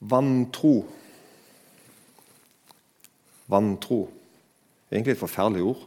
Vantro. 0.00 0.86
Vantro. 3.48 4.08
Egentlig 4.90 5.12
et 5.12 5.18
forferdelig 5.18 5.62
ord. 5.62 5.86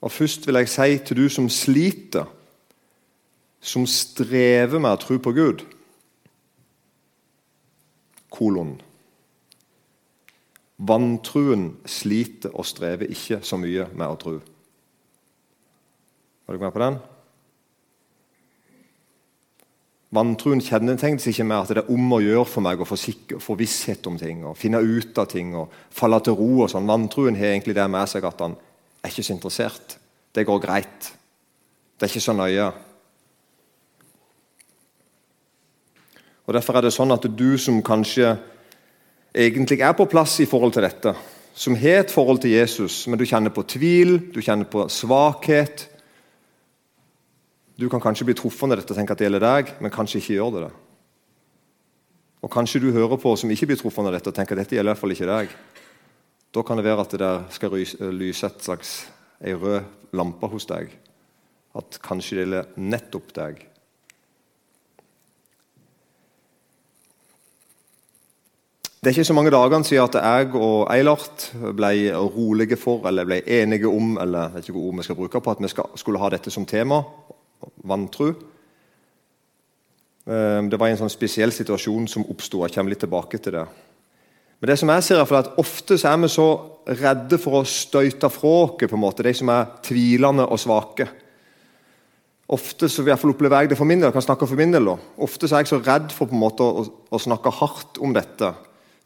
Og 0.00 0.12
Først 0.12 0.46
vil 0.46 0.54
jeg 0.54 0.68
si 0.68 0.98
til 0.98 1.16
du 1.16 1.28
som 1.28 1.48
sliter, 1.48 2.26
som 3.60 3.86
strever 3.86 4.78
med 4.78 4.92
å 4.92 5.00
tro 5.02 5.16
på 5.18 5.32
Gud 5.34 5.64
Kolon. 8.30 8.76
Vantruen 10.76 11.70
sliter 11.88 12.52
og 12.52 12.66
strever 12.68 13.08
ikke 13.08 13.40
så 13.42 13.56
mye 13.58 13.88
med 13.96 14.06
å 14.06 14.18
tro. 14.20 14.34
Var 16.46 16.54
du 16.54 16.62
med 16.62 16.74
på 16.74 16.82
den? 16.84 16.98
Vantruen 20.14 20.62
kjennetegnes 20.62 21.26
ikke 21.26 21.44
med 21.44 21.58
at 21.58 21.72
det 21.74 21.82
er 21.82 21.90
om 21.90 22.12
å 22.14 22.22
gjøre 22.22 22.46
for 22.46 22.62
meg 22.62 22.80
å 22.80 22.86
få, 22.86 22.98
sikker, 23.00 23.40
få 23.42 23.56
visshet 23.58 24.06
om 24.06 24.14
ting 24.20 24.44
og 24.46 24.54
finne 24.58 24.78
ut 24.78 25.18
av 25.18 25.26
ting 25.32 25.50
og 25.58 25.72
falle 25.90 26.20
til 26.22 26.36
ro. 26.38 26.50
og 26.62 26.70
sånn. 26.70 26.86
Vantruen 26.86 27.38
har 27.38 27.50
egentlig 27.50 27.74
det 27.74 27.86
med 27.90 28.10
seg 28.10 28.24
at 28.28 28.44
han 28.44 28.54
er 29.02 29.10
ikke 29.10 29.26
så 29.26 29.34
interessert. 29.34 29.96
Det 30.30 30.46
går 30.46 30.62
greit. 30.62 31.10
Det 31.96 32.06
er 32.06 32.12
ikke 32.12 32.22
så 32.28 32.36
nøye. 32.36 32.68
Og 36.46 36.54
Derfor 36.54 36.78
er 36.78 36.86
det 36.86 36.94
sånn 36.94 37.10
at 37.10 37.26
du 37.26 37.48
som 37.58 37.82
kanskje 37.82 38.36
egentlig 39.34 39.80
er 39.82 39.96
på 39.98 40.06
plass 40.06 40.38
i 40.40 40.46
forhold 40.46 40.76
til 40.76 40.86
dette, 40.86 41.16
som 41.56 41.74
har 41.76 42.04
et 42.04 42.12
forhold 42.12 42.44
til 42.44 42.54
Jesus, 42.54 43.06
men 43.08 43.18
du 43.18 43.26
kjenner 43.26 43.50
på 43.50 43.64
tvil, 43.66 44.18
du 44.32 44.38
kjenner 44.44 44.68
på 44.70 44.86
svakhet, 44.92 45.88
du 47.76 47.88
kan 47.92 48.00
kanskje 48.00 48.24
bli 48.24 48.34
truffet 48.36 48.70
av 48.70 48.78
dette 48.78 48.92
og 48.92 48.96
tenke 48.96 49.12
at 49.12 49.20
det 49.20 49.26
gjelder 49.28 49.44
deg, 49.44 49.72
men 49.84 49.92
kanskje 49.92 50.22
ikke 50.22 50.36
gjør 50.38 50.54
det 50.54 50.62
det. 50.66 50.74
Og 52.46 52.52
Kanskje 52.52 52.80
du 52.80 52.92
hører 52.94 53.18
på 53.20 53.34
som 53.36 53.50
ikke 53.50 53.66
blir 53.66 53.78
truffet 53.80 54.06
av 54.06 54.14
dette 54.14 54.30
og 54.30 54.36
tenker 54.36 54.56
at 54.56 54.64
dette 54.64 54.76
gjelder 54.76 54.92
i 54.92 54.94
hvert 54.94 55.02
fall 55.02 55.14
ikke 55.16 55.30
deg. 55.30 55.54
Da 56.54 56.62
kan 56.64 56.78
det 56.78 56.86
være 56.86 57.04
at 57.04 57.12
det 57.12 57.20
der 57.20 57.46
skal 57.52 57.74
lyse 58.16 58.48
et 58.48 58.62
slags 58.64 58.92
ei 59.44 59.52
rød 59.52 59.82
lampe 60.16 60.48
hos 60.48 60.68
deg. 60.70 60.92
At 61.76 61.98
kanskje 62.04 62.38
det 62.38 62.44
gjelder 62.46 62.70
nettopp 62.80 63.34
deg. 63.36 63.64
Det 69.06 69.10
er 69.10 69.18
ikke 69.20 69.28
så 69.28 69.34
mange 69.36 69.52
dagene 69.54 69.86
siden 69.86 70.08
at 70.08 70.16
jeg 70.18 70.54
og 70.56 70.88
Eilert 70.90 71.50
ble 71.78 71.90
rolige 72.16 72.78
for, 72.80 73.04
eller 73.06 73.28
ble 73.28 73.42
enige 73.44 73.86
om 73.86 74.16
eller 74.18 74.48
jeg 74.48 74.54
vet 74.54 74.64
ikke 74.64 74.78
hva 74.78 74.86
ord 74.88 74.96
vi 74.96 75.04
skal 75.06 75.18
bruke 75.20 75.42
på, 75.44 75.52
at 75.52 75.62
vi 75.62 76.00
skulle 76.00 76.22
ha 76.22 76.30
dette 76.32 76.50
som 76.50 76.66
tema 76.66 77.02
vantro. 77.84 78.30
Ehm, 80.26 80.70
det 80.70 80.78
var 80.78 80.90
en 80.90 81.00
sånn 81.00 81.12
spesiell 81.12 81.52
situasjon 81.54 82.08
som 82.10 82.26
oppsto. 82.26 82.64
Jeg 82.64 82.74
kommer 82.74 82.94
litt 82.94 83.04
tilbake 83.04 83.38
til 83.38 83.58
det. 83.58 83.66
Men 84.60 84.70
det 84.70 84.78
som 84.80 84.90
jeg 84.90 85.04
ser 85.04 85.20
er 85.20 85.38
at 85.38 85.52
Ofte 85.60 85.94
er 85.94 86.16
vi 86.22 86.28
så 86.32 86.48
redde 86.86 87.38
for 87.38 87.60
å 87.60 87.68
støyte 87.68 88.30
fra 88.30 88.54
oss 88.56 89.22
de 89.22 89.34
som 89.34 89.48
er 89.52 89.66
tvilende 89.82 90.46
og 90.46 90.58
svake. 90.58 91.08
Ofte 92.48 92.88
så 92.88 93.02
vil 93.02 93.10
jeg 93.10 93.26
opplever 93.26 93.60
jeg 93.60 93.70
det 93.70 93.76
for 93.76 93.84
min 93.84 93.98
del, 93.98 94.06
jeg 94.06 94.14
kan 94.14 94.22
snakke 94.22 94.46
for 94.46 94.56
min 94.56 94.72
del. 94.72 94.88
Ofte 95.18 95.48
så 95.48 95.56
er 95.56 95.64
jeg 95.64 95.72
så 95.74 95.82
redd 95.82 96.12
for 96.14 96.26
på 96.26 96.34
en 96.34 96.40
måte 96.40 96.62
å, 96.62 96.86
å 97.10 97.18
snakke 97.18 97.50
hardt 97.50 97.98
om 97.98 98.14
dette. 98.14 98.52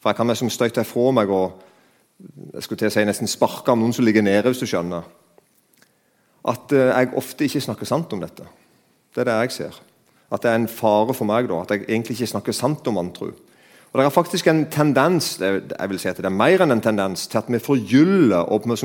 For 0.01 0.11
jeg 0.11 0.17
kan 0.17 0.29
liksom 0.29 0.51
støyte 0.53 0.85
fra 0.85 1.11
meg 1.17 1.33
og 1.33 1.67
jeg 2.53 2.63
skulle 2.63 2.83
til 2.83 2.91
å 2.91 2.93
si 2.93 3.05
nesten 3.09 3.29
sparke 3.29 3.73
om 3.73 3.81
noen 3.81 3.95
som 3.97 4.05
ligger 4.05 4.23
nede. 4.23 4.49
hvis 4.49 4.61
du 4.61 4.69
skjønner 4.69 5.09
at 6.49 6.73
eh, 6.73 6.91
jeg 6.91 7.13
ofte 7.21 7.47
ikke 7.47 7.63
snakker 7.67 7.89
sant 7.89 8.13
om 8.17 8.23
dette. 8.23 8.47
Det 9.15 9.23
er 9.23 9.31
det 9.31 9.39
jeg 9.45 9.55
ser. 9.59 9.79
At 10.31 10.43
det 10.45 10.51
er 10.51 10.61
en 10.61 10.71
fare 10.71 11.15
for 11.17 11.29
meg 11.29 11.49
da, 11.51 11.63
at 11.65 11.75
jeg 11.75 11.87
egentlig 11.89 12.17
ikke 12.19 12.33
snakker 12.35 12.57
sant 12.57 12.87
om 12.89 13.01
vantro. 13.01 13.33
Og 13.91 13.99
Det 13.99 14.05
er 14.05 14.15
faktisk 14.15 14.47
en 14.47 14.67
tendens 14.71 15.33
jeg 15.41 15.89
vil 15.91 15.99
si 15.99 16.09
at 16.09 16.21
det 16.21 16.29
er 16.29 16.35
mer 16.35 16.63
enn 16.63 16.77
en 16.77 16.83
tendens, 16.83 17.27
til 17.27 17.41
at 17.41 17.49
vi 17.51 17.59
forgyller 17.59 18.47
og 18.47 18.69
vi 18.71 18.77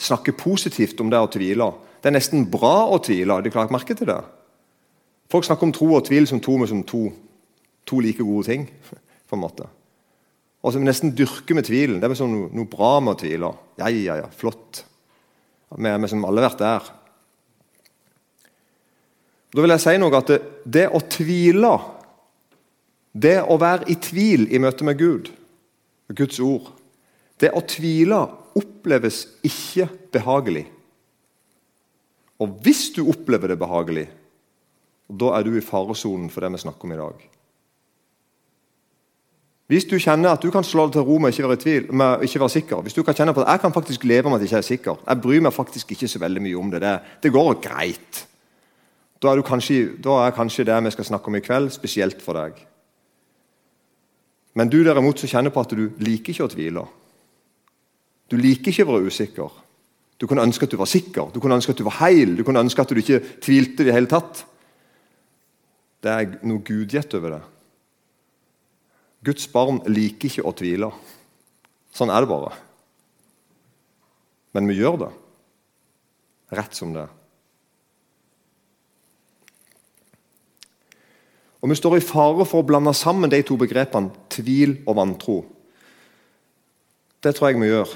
snakker 0.00 0.32
positivt 0.40 1.00
om 1.04 1.10
det 1.12 1.20
å 1.20 1.28
tvile. 1.28 1.68
Det 2.00 2.08
er 2.08 2.16
nesten 2.16 2.46
bra 2.50 2.88
å 2.88 2.96
tvile. 2.98 3.34
Har 3.34 3.44
de 3.44 3.52
klart 3.52 3.74
merke 3.74 3.94
til 3.94 4.08
det? 4.08 4.22
Folk 5.28 5.44
snakker 5.44 5.68
om 5.68 5.72
tro 5.72 5.90
og 5.92 6.06
tvil 6.08 6.26
som 6.26 6.40
to, 6.40 6.56
som 6.66 6.82
to, 6.82 7.10
to 7.84 8.00
like 8.00 8.24
gode 8.24 8.48
ting. 8.48 8.68
på 9.28 9.36
en 9.36 9.42
måte. 9.42 9.68
Og 10.64 10.72
så 10.72 10.80
nesten 10.80 11.12
dyrker 11.16 11.56
med 11.58 11.66
tvilen. 11.68 12.00
Det 12.00 12.08
er 12.08 12.16
sånn 12.18 12.32
noe, 12.32 12.50
noe 12.54 12.70
bra 12.70 12.96
med 13.02 13.16
å 13.16 13.20
tvile. 13.20 13.50
Ja, 13.80 13.90
ja, 13.92 14.18
ja, 14.22 14.28
flott. 14.32 14.84
Vi 15.74 15.90
har 15.90 16.08
som 16.08 16.24
alle 16.24 16.44
vært 16.44 16.62
der. 16.62 16.92
Da 19.54 19.62
vil 19.62 19.70
jeg 19.70 19.84
si 19.84 19.94
noe 20.02 20.18
at 20.18 20.30
det, 20.32 20.40
det 20.66 20.88
å 20.90 21.00
tvile, 21.06 21.74
det 23.14 23.36
å 23.46 23.58
være 23.60 23.86
i 23.92 23.94
tvil 24.02 24.48
i 24.50 24.58
møte 24.58 24.86
med 24.86 24.98
Gud, 24.98 25.30
Guds 26.14 26.40
ord 26.42 26.66
Det 27.40 27.48
å 27.54 27.62
tvile 27.66 28.18
oppleves 28.54 29.24
ikke 29.42 29.88
behagelig. 30.14 30.62
Og 32.38 32.60
hvis 32.62 32.88
du 32.94 33.00
opplever 33.10 33.50
det 33.50 33.58
behagelig, 33.58 34.04
da 35.10 35.32
er 35.36 35.46
du 35.46 35.56
i 35.58 35.64
faresonen 35.64 36.28
for 36.30 36.44
det 36.44 36.52
vi 36.54 36.60
snakker 36.62 36.86
om 36.86 36.94
i 36.94 37.00
dag. 37.00 37.24
Hvis 39.70 39.88
du 39.88 39.96
kjenner 39.96 40.34
at 40.34 40.44
du 40.44 40.50
kan 40.52 40.66
slå 40.66 40.86
deg 40.86 40.98
til 40.98 41.06
ro 41.08 41.16
med 41.18 41.32
ikke 41.32 41.48
være 41.48 41.56
i 41.58 41.62
tvil, 41.62 41.88
med 41.96 42.24
ikke 42.26 42.42
være 42.42 42.52
sikker 42.52 42.82
Hvis 42.84 42.96
du 42.96 43.02
kan 43.02 43.16
kjenne 43.16 43.32
på 43.34 43.40
at 43.42 43.54
jeg 43.54 43.62
kan 43.62 43.72
faktisk 43.72 44.04
leve 44.04 44.28
med 44.28 44.36
at 44.36 44.44
jeg 44.44 44.50
ikke 44.50 44.60
er 44.60 44.68
sikker 44.68 45.02
Jeg 45.06 45.22
bryr 45.24 45.44
meg 45.46 45.56
faktisk 45.56 45.94
ikke 45.94 46.08
så 46.10 46.20
veldig 46.20 46.42
mye 46.44 46.58
om 46.60 46.70
det. 46.74 46.82
Det, 46.84 46.94
det 47.24 47.32
går 47.32 47.54
greit. 47.64 48.24
Da 49.24 49.32
er, 49.32 49.40
kanskje, 49.40 49.94
da 50.04 50.18
er, 50.26 50.34
kanskje, 50.36 50.66
det 50.68 50.76
vi 50.84 50.90
skal 50.92 51.06
snakke 51.08 51.30
om 51.30 51.36
i 51.38 51.40
kveld, 51.40 51.70
spesielt 51.72 52.20
for 52.20 52.36
deg. 52.36 52.58
Men 54.54 54.68
du 54.68 54.82
derimot 54.84 55.18
som 55.18 55.30
kjenner 55.30 55.54
på 55.54 55.62
at 55.64 55.72
du 55.72 55.86
liker 56.04 56.34
ikke 56.34 56.44
å 56.44 56.52
tvile. 56.52 56.82
Du 58.28 58.36
liker 58.36 58.68
ikke 58.70 58.84
å 58.84 58.90
være 58.90 59.08
usikker. 59.08 59.56
Du 60.20 60.28
kunne 60.28 60.44
ønske 60.44 60.68
at 60.68 60.76
du 60.76 60.78
var 60.78 60.90
sikker, 60.92 61.32
du 61.32 61.40
kunne 61.40 61.56
ønske 61.56 61.72
at 61.72 61.80
du 61.80 61.86
var 61.88 61.96
heil, 62.02 62.36
du 62.36 62.44
kunne 62.46 62.62
ønske 62.62 62.84
at 62.84 62.92
du 62.92 63.00
ikke 63.00 63.22
tvilte 63.42 63.82
i 63.82 63.88
det 63.88 63.96
hele 63.96 64.12
tatt. 64.12 64.44
Det 66.04 66.12
er 66.12 66.38
noe 66.44 66.60
gudgitt 66.60 67.16
over 67.16 67.38
det. 67.38 67.42
Guds 69.24 69.48
barn 69.48 69.80
liker 69.88 70.28
ikke 70.28 70.44
å 70.44 70.52
tvile. 70.52 70.92
Sånn 71.96 72.12
er 72.12 72.20
det 72.22 72.28
bare. 72.28 72.52
Men 74.54 74.68
vi 74.68 74.76
gjør 74.78 75.06
det. 75.06 75.12
Rett 76.60 76.76
som 76.76 76.92
det 76.92 77.06
er. 77.08 77.23
Og 81.64 81.70
Vi 81.70 81.78
står 81.78 81.96
i 81.96 82.04
fare 82.04 82.44
for 82.44 82.60
å 82.60 82.66
blande 82.68 82.92
sammen 82.92 83.30
de 83.32 83.38
to 83.42 83.56
begrepene 83.56 84.12
tvil 84.28 84.82
og 84.84 84.98
vantro. 84.98 85.36
Det 87.24 87.32
tror 87.32 87.48
jeg 87.48 87.60
vi 87.62 87.70
gjør. 87.70 87.94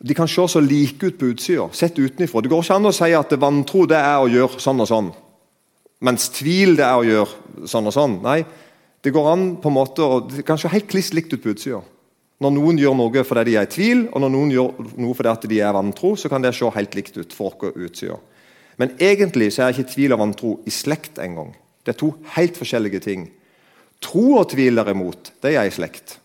De 0.00 0.16
kan 0.16 0.28
se 0.28 0.46
så 0.48 0.62
like 0.64 1.04
ut 1.04 1.18
på 1.20 1.28
utsida, 1.34 1.66
sett 1.76 1.98
utenfra. 2.00 2.40
Det 2.40 2.48
går 2.48 2.64
ikke 2.64 2.78
an 2.80 2.88
å 2.88 2.94
si 2.96 3.10
at 3.12 3.36
vantro 3.36 3.84
det 3.84 4.00
er 4.00 4.22
å 4.22 4.30
gjøre 4.32 4.62
sånn 4.64 4.80
og 4.80 4.88
sånn, 4.88 5.12
mens 6.00 6.30
tvil 6.32 6.78
det 6.78 6.86
er 6.86 6.96
å 6.96 7.04
gjøre 7.04 7.68
sånn 7.68 7.92
og 7.92 7.92
sånn. 7.92 8.16
Nei, 8.24 8.38
det 9.04 9.12
går 9.12 9.28
an 9.34 9.46
på 9.60 9.68
en 9.68 9.76
måte, 9.76 10.00
og 10.00 10.32
det 10.32 10.46
kan 10.48 10.56
se 10.56 10.72
helt 10.72 10.88
kliss 10.88 11.12
likt 11.12 11.36
ut 11.36 11.44
på 11.44 11.52
utsida. 11.52 11.84
Når 12.40 12.56
noen 12.56 12.80
gjør 12.80 12.96
noe 12.96 13.28
fordi 13.28 13.50
de 13.50 13.60
er 13.60 13.68
i 13.68 13.74
tvil, 13.76 14.06
og 14.08 14.24
når 14.24 14.32
noen 14.32 14.56
gjør 14.56 14.92
noe 14.96 15.16
fordi 15.18 15.52
de 15.52 15.60
er 15.60 15.76
vantro, 15.76 16.14
så 16.16 16.32
kan 16.32 16.40
det 16.40 16.56
se 16.56 16.72
helt 16.72 16.96
likt 16.96 17.20
ut 17.20 17.36
for 17.36 17.52
oss 17.52 17.76
utsida. 17.76 18.16
Men 18.80 18.96
egentlig 18.96 19.52
så 19.52 19.66
er 19.66 19.76
ikke 19.76 19.92
tvil 19.92 20.16
og 20.16 20.22
vantro 20.22 20.54
i 20.64 20.72
slekt 20.72 21.20
engang. 21.20 21.52
Det 21.90 21.96
er 21.96 22.02
to 22.04 22.12
helt 22.36 22.54
forskjellige 22.54 23.00
ting. 23.02 23.24
Tro 23.98 24.36
og 24.38 24.52
tvil, 24.52 24.78
derimot, 24.78 25.32
det 25.42 25.56
er 25.58 25.66
i 25.66 25.72
slekt. 25.74 26.20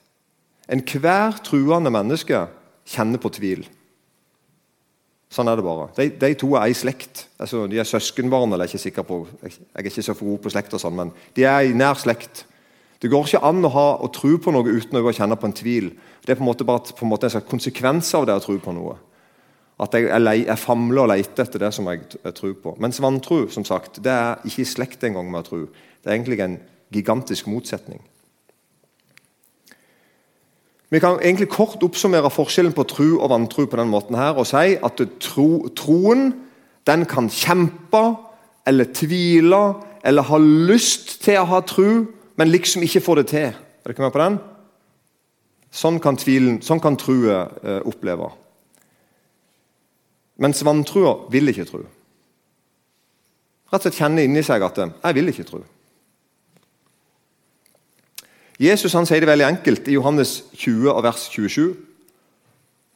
Enhver 0.69 1.39
truende 1.41 1.89
menneske 1.89 2.43
kjenner 2.85 3.17
på 3.17 3.31
tvil. 3.33 3.63
Sånn 5.33 5.49
er 5.49 5.57
det 5.57 5.65
bare. 5.65 5.87
De, 5.97 6.05
de 6.21 6.29
to 6.37 6.51
er 6.53 6.69
i 6.69 6.77
slekt. 6.77 7.25
Altså, 7.41 7.63
de 7.65 7.81
er 7.81 7.89
søskenbarn, 7.89 8.53
eller 8.53 8.69
jeg 8.69 8.75
er 8.75 8.77
ikke 8.77 8.83
sikker 8.83 9.07
på, 9.09 9.17
jeg 9.41 9.57
er 9.73 9.89
ikke 9.89 10.05
så 10.05 10.15
god 10.21 10.37
på 10.43 10.53
slekt, 10.53 10.77
og 10.77 10.83
sånn, 10.85 10.99
men 11.01 11.15
de 11.33 11.47
er 11.49 11.65
i 11.65 11.73
nær 11.73 11.97
slekt. 11.97 12.45
Det 13.01 13.09
går 13.09 13.25
ikke 13.25 13.43
an 13.49 13.65
å 13.65 13.73
ha 13.73 13.87
og 14.05 14.13
tro 14.13 14.37
på 14.37 14.53
noe 14.53 14.69
uten 14.69 15.01
å 15.01 15.17
kjenne 15.17 15.37
på 15.41 15.49
en 15.49 15.57
tvil. 15.57 15.89
Det 16.21 16.35
er 16.35 16.37
på 16.37 16.45
en 16.45 16.51
måte 16.51 16.69
bare 16.69 16.93
på 16.93 17.07
en, 17.07 17.11
måte 17.11 17.33
en 17.33 17.49
konsekvens 17.49 18.13
av 18.13 18.29
det 18.29 18.37
å 18.37 18.45
tro 18.45 18.61
på 18.61 18.77
noe. 18.77 18.99
At 19.81 19.93
jeg, 19.93 20.07
jeg, 20.07 20.45
jeg 20.47 20.61
famler 20.61 21.03
og 21.03 21.11
leter 21.11 21.43
etter 21.43 21.65
det 21.65 21.73
som 21.75 21.87
jeg, 21.91 22.05
jeg 22.23 22.35
tror 22.37 22.53
på. 22.63 22.75
Mens 22.79 23.01
vantro 23.03 23.41
som 23.51 23.65
sagt, 23.67 23.99
det 24.03 24.11
er 24.11 24.43
ikke 24.47 24.63
i 24.63 24.69
slekt 24.69 25.03
engang 25.03 25.27
med 25.31 25.43
å 25.43 25.47
tro. 25.49 25.61
Det 25.99 26.11
er 26.11 26.15
egentlig 26.15 26.39
en 26.45 26.59
gigantisk 26.95 27.49
motsetning. 27.51 27.99
Vi 30.93 31.01
kan 31.03 31.17
egentlig 31.19 31.49
kort 31.51 31.81
oppsummere 31.83 32.29
forskjellen 32.31 32.75
på 32.75 32.85
tro 32.87 33.07
og 33.17 33.31
vantro 33.33 33.65
på 33.67 33.79
den 33.79 33.89
måten 33.91 34.15
her, 34.15 34.37
og 34.37 34.47
si 34.47 34.77
at 34.77 35.01
tro, 35.19 35.67
troen 35.75 36.29
den 36.87 37.03
kan 37.09 37.27
kjempe 37.33 38.03
eller 38.69 38.93
tvile 38.93 39.61
eller 40.05 40.27
ha 40.29 40.37
lyst 40.39 41.17
til 41.25 41.41
å 41.41 41.47
ha 41.49 41.61
tro, 41.65 42.05
men 42.37 42.51
liksom 42.51 42.85
ikke 42.85 43.01
få 43.01 43.17
det 43.19 43.27
til. 43.33 43.49
Er 43.49 43.91
dere 43.91 44.05
med 44.05 44.13
på 44.13 44.21
den? 44.21 44.37
Sånn 45.75 45.97
kan, 45.99 46.15
tvilen, 46.15 46.61
sånn 46.63 46.79
kan 46.79 46.95
trua 46.95 47.41
eh, 47.59 47.81
oppleve. 47.83 48.29
Mens 50.37 50.63
vantroa 50.65 51.29
vil 51.31 51.47
ikke 51.51 51.67
tro. 51.69 51.83
Rett 53.71 53.79
og 53.79 53.87
slett 53.87 53.97
kjenne 53.99 54.23
inni 54.23 54.43
seg 54.43 54.61
at 54.63 54.77
'jeg 54.77 55.15
vil 55.15 55.29
ikke 55.29 55.47
tro'. 55.47 55.63
Jesus 58.59 58.93
han 58.93 59.05
sier 59.05 59.19
det 59.19 59.27
veldig 59.27 59.47
enkelt 59.47 59.87
i 59.87 59.97
Johannes 59.97 60.43
20 60.53 60.91
og 60.91 61.03
vers 61.03 61.27
27. 61.29 61.75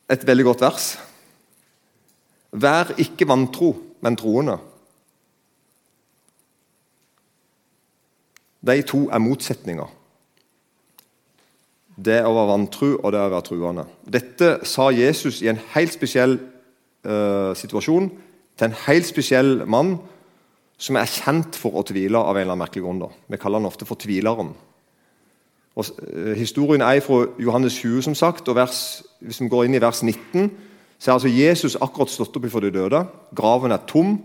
Et 0.10 0.28
veldig 0.28 0.46
godt 0.46 0.62
vers. 0.62 0.98
Vær 2.52 2.94
ikke 2.98 3.28
vantro, 3.28 3.76
men 4.02 4.16
troende. 4.16 4.58
De 8.62 8.82
to 8.82 9.10
er 9.10 9.20
motsetninger. 9.24 9.88
Det 12.00 12.22
å 12.24 12.32
være 12.32 12.52
vantro 12.54 12.94
og 12.96 13.12
det 13.12 13.20
å 13.20 13.30
være 13.30 13.48
truende. 13.50 13.86
Dette 14.08 14.60
sa 14.64 14.90
Jesus 14.96 15.42
i 15.44 15.50
en 15.52 15.60
helt 15.76 15.94
spesiell 15.94 16.38
uh, 17.08 17.56
situasjon 17.56 18.10
til 18.60 18.68
en 18.68 18.80
helt 18.88 19.08
spesiell 19.08 19.64
mann 19.70 19.98
som 20.80 20.96
er 21.00 21.12
kjent 21.12 21.58
for 21.60 21.76
å 21.76 21.84
tvile 21.88 22.20
av 22.20 22.36
en 22.36 22.42
eller 22.42 22.56
annen 22.56 22.64
merkelig 22.64 22.84
grunn. 22.86 23.04
Vi 23.28 23.40
kaller 23.40 23.60
han 23.60 23.68
ofte 23.68 23.88
for 23.88 24.00
tvileren. 24.00 24.54
Og, 25.76 25.86
eh, 25.86 26.34
historien 26.40 26.82
er 26.82 27.00
fra 27.00 27.26
Johannes 27.40 27.76
20, 27.80 28.02
som 28.02 28.16
sagt, 28.16 28.48
og 28.48 28.56
vers, 28.56 29.04
hvis 29.22 29.40
vi 29.42 29.48
går 29.48 29.66
inn 29.66 29.76
i 29.76 29.82
vers 29.82 30.02
19, 30.04 30.52
så 31.00 31.12
er 31.12 31.14
altså 31.14 31.32
Jesus 31.32 31.76
akkurat 31.76 32.10
stått 32.10 32.36
opp 32.36 32.50
fra 32.52 32.60
de 32.60 32.72
døde. 32.72 33.08
Graven 33.36 33.72
er 33.72 33.86
tom. 33.88 34.22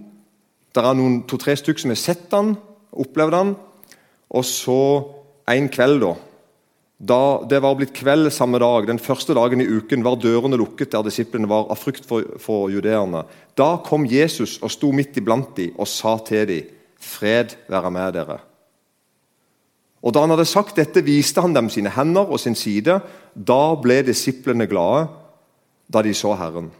Det 0.74 0.84
er 0.84 0.94
noen 0.94 1.22
to-tre 1.26 1.56
stykker 1.56 1.80
som 1.80 1.90
har 1.90 1.96
sett 1.96 2.30
han, 2.30 2.56
opplevd 2.92 3.34
han. 3.34 3.56
Og 4.30 4.44
så 4.44 5.04
en 5.48 5.68
kveld, 5.68 6.00
da 6.00 6.14
Da 7.04 7.44
det 7.48 7.58
var 7.60 7.74
blitt 7.76 7.92
kveld 7.96 8.30
samme 8.32 8.58
dag, 8.62 8.86
den 8.88 9.02
første 9.02 9.34
dagen 9.36 9.60
i 9.60 9.66
uken, 9.68 10.04
var 10.06 10.16
dørene 10.22 10.56
lukket 10.56 10.94
der 10.94 11.04
disiplene 11.04 11.50
var 11.50 11.66
av 11.72 11.76
frykt 11.76 12.06
for, 12.08 12.24
for 12.40 12.70
judeerne. 12.72 13.24
Da 13.58 13.74
kom 13.84 14.06
Jesus 14.08 14.56
og 14.62 14.72
sto 14.72 14.92
midt 14.94 15.18
iblant 15.20 15.52
dem 15.58 15.74
og 15.76 15.90
sa 15.90 16.16
til 16.24 16.48
dem, 16.48 16.70
'Fred 17.04 17.56
være 17.68 17.90
med 17.90 18.14
dere'. 18.14 18.40
Og 20.02 20.12
Da 20.12 20.20
han 20.20 20.30
hadde 20.30 20.44
sagt 20.44 20.76
dette, 20.76 21.04
viste 21.04 21.40
han 21.40 21.54
dem 21.54 21.68
sine 21.68 21.90
hender 21.90 22.30
og 22.30 22.40
sin 22.40 22.54
side. 22.54 23.00
Da 23.34 23.74
ble 23.74 24.02
disiplene 24.02 24.66
glade 24.66 25.08
da 25.92 26.02
de 26.02 26.14
så 26.14 26.34
Herren. 26.36 26.70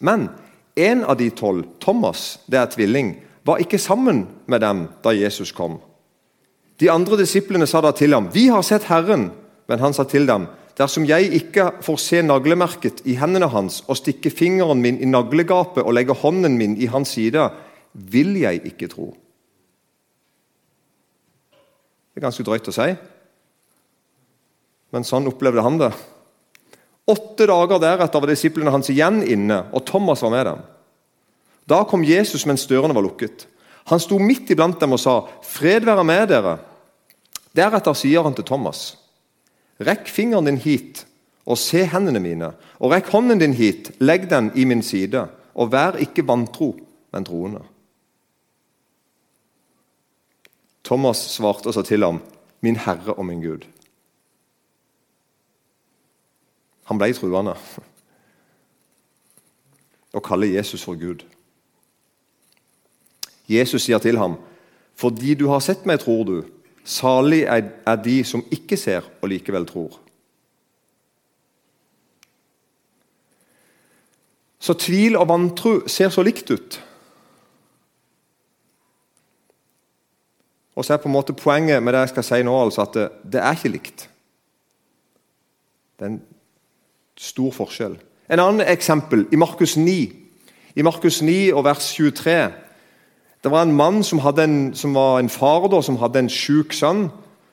Men 0.00 0.28
en 0.76 1.04
av 1.04 1.16
de 1.16 1.30
tolv, 1.30 1.64
Thomas, 1.80 2.40
det 2.50 2.58
er 2.58 2.66
tvilling, 2.66 3.16
var 3.44 3.60
ikke 3.60 3.78
sammen 3.78 4.26
med 4.46 4.60
dem 4.60 4.88
da 5.04 5.10
Jesus 5.10 5.52
kom. 5.52 5.80
De 6.82 6.90
andre 6.90 7.20
disiplene 7.20 7.66
sa 7.70 7.80
da 7.80 7.92
til 7.94 8.14
ham, 8.14 8.28
'Vi 8.32 8.48
har 8.48 8.62
sett 8.62 8.90
Herren.' 8.90 9.30
Men 9.68 9.78
han 9.78 9.92
sa 9.94 10.04
til 10.04 10.26
dem, 10.26 10.46
'Dersom 10.76 11.06
jeg 11.06 11.32
ikke 11.32 11.70
får 11.80 11.96
se 11.96 12.22
naglemerket 12.22 13.02
i 13.04 13.14
hendene 13.14 13.48
hans' 13.48 13.84
'og 13.86 13.96
stikke 13.96 14.30
fingeren 14.30 14.82
min 14.82 14.98
i 14.98 15.04
naglegapet 15.04 15.84
og 15.84 15.94
legge 15.94 16.14
hånden 16.14 16.58
min 16.58 16.76
i 16.76 16.86
hans 16.86 17.08
side', 17.08 17.50
vil 17.94 18.34
jeg 18.36 18.66
ikke 18.66 18.88
tro.' 18.88 19.16
Det 22.14 22.20
er 22.20 22.26
ganske 22.26 22.44
drøyt 22.44 22.68
å 22.68 22.72
si, 22.72 22.96
men 24.92 25.04
sånn 25.04 25.26
opplevde 25.26 25.62
han 25.62 25.78
det. 25.78 25.92
Åtte 27.08 27.46
dager 27.46 27.78
deretter 27.78 28.20
var 28.20 28.28
disiplene 28.28 28.70
hans 28.70 28.90
igjen 28.90 29.22
inne, 29.22 29.64
og 29.72 29.86
Thomas 29.86 30.22
var 30.22 30.30
med 30.30 30.46
dem. 30.46 30.58
Da 31.68 31.84
kom 31.84 32.04
Jesus 32.04 32.44
mens 32.46 32.66
dørene 32.66 32.94
var 32.94 33.02
lukket. 33.02 33.46
Han 33.84 34.00
sto 34.00 34.18
midt 34.18 34.50
iblant 34.50 34.80
dem 34.80 34.92
og 34.92 35.00
sa, 35.00 35.20
'Fred 35.42 35.84
være 35.84 36.04
med 36.04 36.28
dere.' 36.28 36.71
Deretter 37.56 37.92
sier 37.92 38.22
han 38.22 38.34
til 38.34 38.44
Thomas, 38.44 38.98
'Rekk 39.80 40.08
fingeren 40.08 40.46
din 40.46 40.56
hit 40.56 41.06
og 41.46 41.58
se 41.58 41.84
hendene 41.86 42.20
mine.' 42.20 42.52
'Og 42.78 42.90
rekk 42.90 43.10
hånden 43.12 43.38
din 43.38 43.52
hit, 43.52 43.92
legg 44.00 44.30
den 44.30 44.52
i 44.54 44.64
min 44.64 44.82
side.' 44.82 45.28
'Og 45.54 45.72
vær 45.72 45.96
ikke 45.96 46.26
vantro, 46.26 46.76
men 47.12 47.24
troende.' 47.24 47.64
Thomas 50.84 51.16
svarte 51.16 51.66
og 51.66 51.74
sa 51.74 51.82
til 51.82 52.04
ham, 52.04 52.22
'Min 52.60 52.76
Herre 52.76 53.14
og 53.14 53.26
min 53.26 53.42
Gud'. 53.42 53.66
Han 56.84 56.98
ble 56.98 57.12
truende 57.12 57.56
og 60.12 60.22
kaller 60.22 60.46
Jesus 60.46 60.84
for 60.84 60.94
Gud. 60.94 61.24
Jesus 63.48 63.82
sier 63.82 63.98
til 63.98 64.18
ham, 64.18 64.36
'Fordi 64.96 65.34
du 65.34 65.48
har 65.48 65.58
sett 65.58 65.86
meg, 65.86 66.00
tror 66.00 66.24
du.' 66.24 66.61
Salig 66.84 67.44
er 67.46 67.98
de 68.02 68.16
som 68.26 68.42
ikke 68.50 68.76
ser 68.76 69.06
og 69.22 69.30
likevel 69.30 69.66
tror. 69.68 69.98
Så 74.62 74.74
tvil 74.78 75.16
og 75.18 75.26
vantro 75.28 75.80
ser 75.90 76.10
så 76.14 76.22
likt 76.22 76.50
ut. 76.50 76.78
Og 80.74 80.84
så 80.84 80.94
er 80.94 81.02
på 81.02 81.10
en 81.10 81.16
måte 81.16 81.34
Poenget 81.36 81.82
med 81.82 81.92
det 81.92 82.06
jeg 82.06 82.12
skal 82.14 82.26
si 82.26 82.42
nå, 82.46 82.54
altså 82.62 82.86
at 82.86 82.94
det, 82.94 83.08
det 83.34 83.42
er 83.42 83.58
ikke 83.58 83.74
likt. 83.74 84.08
Det 85.98 86.06
er 86.06 86.12
en 86.14 86.22
stor 87.18 87.50
forskjell. 87.54 87.98
En 88.32 88.40
annen 88.40 88.64
eksempel 88.66 89.26
i 89.32 89.36
Markus 89.36 89.76
9. 89.76 89.96
I 90.74 90.82
Markus 90.82 91.20
9 91.22 91.52
og 91.52 91.64
vers 91.66 91.92
23 91.94 92.36
Det 93.42 93.50
var 93.50 93.62
en 93.62 93.74
mann 93.74 94.04
som, 94.04 94.20
en, 94.38 94.74
som 94.74 94.94
var 94.94 95.18
en 95.18 95.28
far 95.28 95.66
da, 95.68 95.80
som 95.82 95.98
hadde 95.98 96.18
en 96.18 96.30
sjuk 96.30 96.72
sønn. 96.72 97.08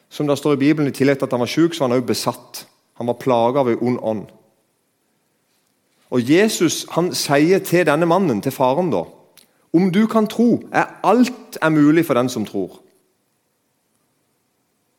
Som 0.10 0.28
det 0.28 0.38
står 0.38 0.54
i 0.58 0.64
Bibelen, 0.66 0.90
I 0.90 0.94
tillegg 0.96 1.20
til 1.20 1.26
at 1.26 1.34
han 1.34 1.42
var 1.42 1.50
sjuk, 1.50 1.74
så 1.74 1.84
var 1.84 1.90
han 1.90 1.98
også 1.98 2.08
besatt. 2.08 2.68
Han 2.98 3.08
var 3.08 3.18
plaga 3.22 3.62
av 3.62 3.70
en 3.70 3.82
ond 3.82 4.00
ånd. 4.02 4.28
Og 6.10 6.30
Jesus 6.30 6.86
han 6.96 7.12
sier 7.14 7.62
til 7.66 7.86
denne 7.86 8.10
mannen, 8.10 8.42
til 8.42 8.54
faren, 8.54 8.90
da 8.94 9.06
Om 9.74 9.92
du 9.94 10.08
kan 10.08 10.28
tro, 10.28 10.64
er 10.74 10.98
alt 11.04 11.58
er 11.62 11.70
mulig 11.70 12.06
for 12.06 12.18
den 12.18 12.30
som 12.30 12.46
tror. 12.46 12.80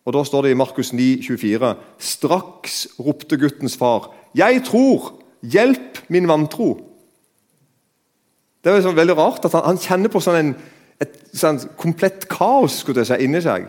Og 0.04 0.12
Da 0.12 0.24
står 0.24 0.42
det 0.42 0.50
i 0.50 0.58
Markus 0.58 0.92
9, 0.92 1.22
24, 1.22 1.74
Straks 1.98 2.88
ropte 2.98 3.36
guttens 3.36 3.76
far, 3.76 4.14
'Jeg 4.34 4.62
tror! 4.64 5.12
Hjelp 5.42 5.98
min 6.08 6.28
vantro!' 6.28 6.80
Det 8.64 8.72
er 8.72 8.92
veldig 8.92 9.16
rart 9.16 9.44
at 9.44 9.52
han, 9.52 9.62
han 9.64 9.78
kjenner 9.78 10.08
på 10.08 10.20
sånn 10.20 10.36
en, 10.36 10.56
et 11.00 11.20
sånn 11.36 11.60
komplett 11.80 12.26
kaos 12.30 12.80
skulle 12.82 13.04
jeg 13.04 13.10
si, 13.12 13.24
inni 13.24 13.40
seg. 13.44 13.68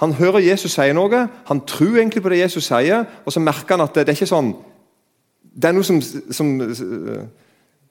Han 0.00 0.12
hører 0.18 0.44
Jesus 0.44 0.76
si 0.76 0.92
noe, 0.92 1.22
han 1.48 1.62
tror 1.68 1.96
egentlig 1.96 2.22
på 2.24 2.32
det 2.32 2.42
Jesus 2.42 2.68
sier, 2.68 3.06
og 3.24 3.32
så 3.32 3.40
merker 3.40 3.76
han 3.76 3.86
at 3.86 3.94
det, 3.96 4.06
det 4.06 4.12
er 4.12 4.18
ikke 4.18 4.34
sånn 4.34 4.54
Det 5.56 5.70
er 5.70 5.72
noe 5.72 5.86
som, 5.88 6.02
som 6.04 6.50
uh, 6.60 7.22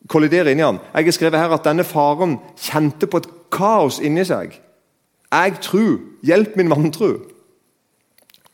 kolliderer 0.08 0.52
inni 0.52 0.62
han. 0.62 0.78
Jeg 0.94 1.08
har 1.08 1.16
skrevet 1.18 1.40
her 1.42 1.56
at 1.56 1.66
denne 1.66 1.86
faren 1.88 2.38
kjente 2.62 3.10
på 3.10 3.24
et 3.24 3.30
kaos 3.54 3.98
inni 3.98 4.26
seg. 4.28 4.54
Jeg 5.34 5.58
tror. 5.66 5.98
Hjelp 6.26 6.56
min 6.58 6.70
vantro. 6.70 7.10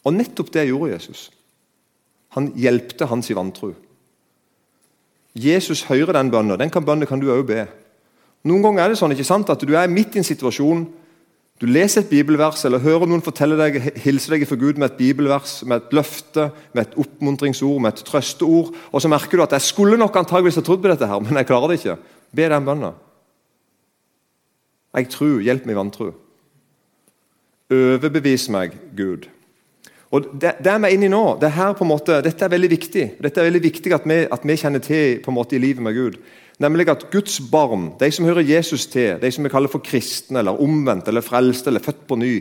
Og 0.08 0.16
nettopp 0.16 0.54
det 0.54 0.70
gjorde 0.70 0.94
Jesus. 0.94 1.26
Han 2.38 2.54
hjelpte 2.56 3.10
hans 3.12 3.30
i 3.30 3.36
vantro. 3.36 3.74
Jesus 5.36 5.84
hører 5.90 6.16
den 6.16 6.32
bønnen. 6.32 6.60
Den 6.60 6.72
bønnen 6.72 7.08
kan 7.08 7.20
du 7.20 7.30
òg 7.32 7.46
be. 7.48 7.66
Noen 8.48 8.66
ganger 8.66 8.84
er 8.84 8.94
det 8.94 9.00
sånn 9.02 9.14
ikke 9.14 9.28
sant, 9.28 9.50
at 9.54 9.64
du 9.68 9.74
er 9.78 9.92
midt 9.92 10.16
i 10.18 10.22
en 10.22 10.28
situasjon, 10.28 10.88
du 11.62 11.68
leser 11.70 12.02
et 12.02 12.10
bibelvers 12.10 12.64
eller 12.66 12.82
hører 12.82 13.06
noen 13.06 13.22
fortelle 13.22 13.54
deg, 13.60 13.76
hilse 14.02 14.32
deg 14.34 14.48
for 14.50 14.58
Gud 14.58 14.80
med 14.82 14.90
et 14.90 14.98
bibelvers, 14.98 15.60
med 15.62 15.84
et 15.84 15.94
løfte, 15.94 16.48
med 16.74 16.88
et 16.88 16.96
oppmuntringsord, 17.04 17.78
med 17.84 17.94
et 17.94 18.02
trøsteord, 18.08 18.72
og 18.90 19.04
så 19.04 19.12
merker 19.12 19.38
du 19.38 19.46
at 19.46 19.54
jeg 19.54 19.68
skulle 19.68 20.00
nok 20.02 20.18
antageligvis 20.24 20.58
ha 20.58 20.66
trodd 20.66 20.82
på 20.82 20.90
dette, 20.90 21.06
her, 21.06 21.22
men 21.22 21.38
jeg 21.38 21.50
klarer 21.52 21.70
det 21.70 21.78
ikke. 21.78 22.00
Be 22.34 22.50
den 22.50 22.66
bønnen. 22.66 22.98
Jeg 24.98 25.12
tror, 25.14 25.38
hjelp 25.46 25.68
meg 25.70 25.78
i 25.78 25.80
vantro. 25.80 26.10
Overbevis 27.72 28.50
meg, 28.52 28.74
Gud. 28.98 29.30
Og 30.12 30.26
det, 30.34 30.58
det, 30.60 30.72
er 30.74 30.82
vi 30.84 30.96
inne 30.96 31.08
i 31.08 31.14
nå, 31.14 31.24
det 31.40 31.54
her 31.56 31.78
på 31.78 31.86
en 31.86 31.94
måte, 31.94 32.18
Dette 32.26 32.44
er 32.44 32.52
veldig 32.52 32.68
viktig 32.74 33.04
Dette 33.24 33.40
er 33.40 33.48
veldig 33.48 33.62
viktig 33.64 33.94
at 33.96 34.08
vi, 34.10 34.18
at 34.28 34.44
vi 34.44 34.58
kjenner 34.60 34.84
til 34.84 35.22
på 35.24 35.32
en 35.32 35.38
måte 35.38 35.56
i 35.56 35.62
livet 35.64 35.86
med 35.86 35.96
Gud. 35.96 36.18
Nemlig 36.60 36.90
at 36.90 37.08
Guds 37.12 37.40
barn, 37.52 37.94
de 38.00 38.12
som 38.12 38.26
hører 38.26 38.46
Jesus 38.46 38.86
til, 38.92 39.16
de 39.22 39.32
som 39.32 39.46
vi 39.46 39.50
kaller 39.54 39.72
for 39.72 39.84
kristne, 39.86 40.40
eller 40.40 40.62
omvendt, 40.62 41.08
eller 41.08 41.22
frelste, 41.26 41.72
eller 41.72 41.84
født 41.84 42.04
på 42.08 42.18
ny, 42.20 42.34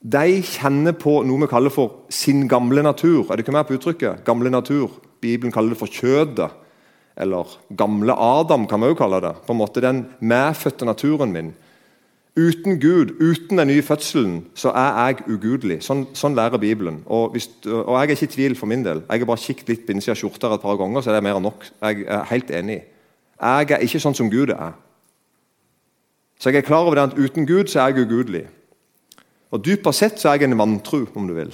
de 0.00 0.40
kjenner 0.46 0.94
på 0.96 1.18
noe 1.28 1.42
vi 1.42 1.50
kaller 1.50 1.72
for 1.72 2.06
sin 2.08 2.46
gamle 2.48 2.82
natur. 2.82 3.26
Er 3.26 3.36
det 3.36 3.44
ikke 3.44 3.52
mer 3.52 3.66
på 3.68 3.76
uttrykket? 3.76 4.22
Gamle 4.24 4.52
natur. 4.52 4.94
Bibelen 5.20 5.52
kaller 5.52 5.74
det 5.74 5.80
for 5.80 5.92
kjødet. 5.92 6.48
Eller 7.20 7.58
gamle 7.76 8.14
Adam, 8.16 8.64
kan 8.66 8.80
vi 8.80 8.88
også 8.88 9.02
kalle 9.02 9.20
det. 9.20 9.34
På 9.44 9.52
en 9.52 9.60
måte 9.60 9.82
Den 9.84 10.06
medfødte 10.20 10.88
naturen 10.88 11.32
min. 11.32 11.52
Uten 12.38 12.78
Gud, 12.80 13.10
uten 13.20 13.58
den 13.58 13.68
nye 13.68 13.82
fødselen, 13.82 14.44
så 14.54 14.70
er 14.70 14.94
jeg 14.96 15.24
ugudelig. 15.34 15.80
Sånn, 15.84 16.06
sånn 16.14 16.36
lærer 16.38 16.62
Bibelen. 16.62 17.02
Og, 17.06 17.34
hvis, 17.34 17.50
og, 17.66 17.90
Jeg 17.90 18.00
er 18.00 18.14
ikke 18.14 18.28
i 18.28 18.34
tvil 18.36 18.56
for 18.56 18.70
min 18.70 18.84
del. 18.86 19.02
Jeg 19.10 19.20
har 19.20 19.28
bare 19.28 19.42
kikket 19.42 19.68
litt 19.68 19.84
på 19.84 19.92
innsida 19.92 20.14
av 20.14 20.20
skjorta 20.22 20.54
et 20.54 20.62
par 20.62 20.78
ganger, 20.80 21.02
så 21.02 21.10
er 21.10 21.18
det 21.18 21.24
mer 21.26 21.36
enn 21.40 21.44
nok. 21.44 21.66
Jeg 21.82 22.06
er 22.06 22.24
helt 22.30 22.50
enig. 22.54 22.78
Jeg 23.40 23.72
er 23.72 23.84
ikke 23.84 24.00
sånn 24.02 24.16
som 24.16 24.30
Gud 24.32 24.52
er. 24.52 24.74
Så 26.40 26.50
jeg 26.50 26.60
er 26.60 26.66
klar 26.66 26.84
over 26.84 26.96
det 26.96 27.10
at 27.10 27.18
uten 27.20 27.46
Gud 27.48 27.68
så 27.72 27.82
er 27.82 27.92
jeg 27.92 28.06
ugudelig. 28.06 28.46
Og 29.50 29.64
Dypere 29.64 29.96
sett 29.96 30.20
så 30.20 30.30
er 30.30 30.40
jeg 30.40 30.50
en 30.50 30.58
vantro, 30.60 31.02
om 31.16 31.28
du 31.28 31.34
vil. 31.36 31.52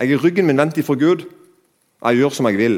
Jeg 0.00 0.12
er 0.12 0.22
ryggen 0.22 0.46
min 0.48 0.58
vendt 0.58 0.78
ifra 0.80 0.96
Gud. 0.98 1.24
Jeg 2.04 2.20
gjør 2.20 2.36
som 2.36 2.48
jeg 2.50 2.60
vil. 2.60 2.76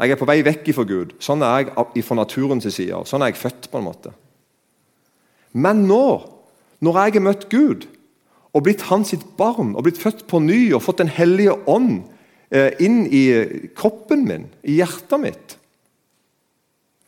Jeg 0.00 0.12
er 0.12 0.20
på 0.20 0.28
vei 0.28 0.40
vekk 0.44 0.70
ifra 0.72 0.84
Gud. 0.88 1.14
Sånn 1.20 1.44
er 1.44 1.68
jeg 1.68 2.04
fra 2.04 2.18
naturens 2.18 2.68
side. 2.68 3.02
Sånn 3.08 3.24
er 3.24 3.32
jeg 3.32 3.40
født. 3.40 3.70
på 3.70 3.78
en 3.78 3.88
måte. 3.88 4.12
Men 5.52 5.86
nå, 5.88 6.06
når 6.80 6.98
jeg 7.00 7.12
har 7.16 7.24
møtt 7.24 7.48
Gud, 7.48 7.86
og 8.56 8.64
blitt 8.64 8.86
hans 8.88 9.12
sitt 9.12 9.24
barn 9.36 9.74
og 9.76 9.84
blitt 9.84 10.00
født 10.00 10.24
på 10.28 10.40
ny 10.40 10.72
og 10.72 10.82
fått 10.82 11.02
Den 11.04 11.12
hellige 11.12 11.52
ånd 11.68 12.06
eh, 12.48 12.72
inn 12.80 13.04
i 13.12 13.68
kroppen 13.76 14.24
min, 14.24 14.46
i 14.64 14.78
hjertet 14.80 15.20
mitt 15.20 15.56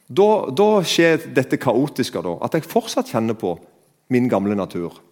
da, 0.09 0.29
da 0.57 0.69
skjer 0.89 1.29
dette 1.37 1.59
kaotiske, 1.61 2.23
da, 2.25 2.39
at 2.45 2.57
jeg 2.57 2.65
fortsatt 2.69 3.11
kjenner 3.13 3.37
på 3.37 3.55
min 4.13 4.29
gamle 4.29 4.57
natur. 4.57 5.03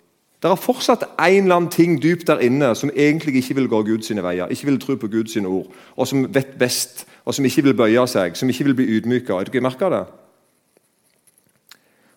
Det 0.43 0.51
er 0.51 0.61
fortsatt 0.61 1.03
en 1.09 1.45
eller 1.45 1.57
annen 1.57 1.73
ting 1.73 1.97
dypt 2.01 2.27
der 2.29 2.43
inne 2.45 2.75
som 2.77 2.93
egentlig 2.93 3.41
ikke 3.41 3.57
vil 3.61 3.69
gå 3.73 3.83
Guds 3.91 4.13
veier, 4.13 4.49
ikke 4.53 4.69
vil 4.69 4.81
tro 4.81 4.97
på 5.01 5.11
Guds 5.13 5.37
ord, 5.37 5.67
og 5.97 6.09
som 6.09 6.27
vet 6.35 6.57
best, 6.59 7.07
og 7.25 7.35
som 7.35 7.45
ikke 7.45 7.65
vil 7.69 7.77
bøye 7.77 8.07
seg, 8.09 8.37
som 8.37 8.49
ikke 8.49 8.69
vil 8.69 8.79
bli 8.79 8.89
ydmyka. 8.97 9.37
Har 9.37 9.49
dere 9.49 9.65
merka 9.65 9.91
det? 9.93 10.05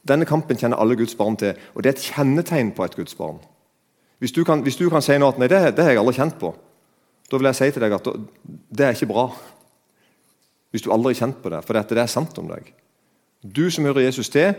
Denne 0.07 0.25
kampen 0.25 0.57
kjenner 0.57 0.79
alle 0.79 0.95
Guds 0.95 1.15
barn 1.15 1.38
til, 1.38 1.55
og 1.75 1.83
det 1.83 1.91
er 1.91 1.98
et 1.98 2.09
kjennetegn 2.12 2.71
på 2.75 2.86
et 2.86 2.95
Guds 2.95 3.15
barn. 3.15 3.39
Hvis 4.19 4.36
du 4.36 4.43
kan, 4.43 4.63
hvis 4.63 4.79
du 4.79 4.89
kan 4.91 5.03
si 5.03 5.15
noe 5.19 5.31
at 5.31 5.39
nei, 5.39 5.48
det, 5.48 5.75
det 5.75 5.83
har 5.83 5.95
jeg 5.95 6.01
aldri 6.01 6.15
kjent 6.19 6.39
på, 6.39 6.51
da 7.31 7.38
vil 7.38 7.48
jeg 7.51 7.59
si 7.59 7.71
til 7.71 7.83
deg 7.86 7.95
at 7.95 8.07
det 8.77 8.86
er 8.86 8.95
ikke 8.95 9.12
bra. 9.12 9.29
Hvis 10.71 10.85
du 10.85 10.91
aldri 10.93 11.13
har 11.13 11.25
kjent 11.25 11.41
på 11.41 11.51
det, 11.53 11.63
for 11.65 11.77
dette, 11.77 11.95
det 11.97 12.03
er 12.03 12.11
sant 12.11 12.38
om 12.41 12.49
deg. 12.49 12.73
Du 13.41 13.69
som 13.71 13.88
hører 13.88 14.05
Jesus 14.09 14.29
til, 14.29 14.53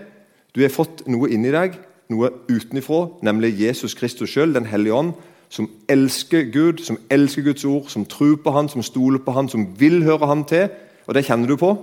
du 0.54 0.62
har 0.64 0.72
fått 0.74 1.04
noe 1.10 1.30
inni 1.30 1.52
deg, 1.54 1.76
noe 2.10 2.32
utenifra, 2.50 3.04
nemlig 3.22 3.54
Jesus 3.60 3.94
Kristus 3.94 4.32
sjøl, 4.32 4.54
Den 4.54 4.66
hellige 4.66 4.94
ånd, 4.94 5.12
som 5.50 5.68
elsker 5.88 6.50
Gud, 6.50 6.82
som 6.82 6.98
elsker 7.10 7.42
Guds 7.42 7.64
ord, 7.64 7.88
som 7.90 8.06
tror 8.06 8.36
på 8.42 8.50
Han, 8.54 8.68
som 8.68 8.82
stoler 8.82 9.18
på 9.22 9.34
Han, 9.34 9.48
som 9.48 9.66
vil 9.78 10.02
høre 10.04 10.26
Han 10.26 10.44
til. 10.44 10.70
Og 11.06 11.14
det 11.14 11.26
kjenner 11.26 11.50
du 11.50 11.56
på. 11.56 11.74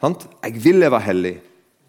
Sant? 0.00 0.26
Jeg 0.44 0.64
vil 0.64 0.82
leve 0.82 1.00
hellig. 1.00 1.36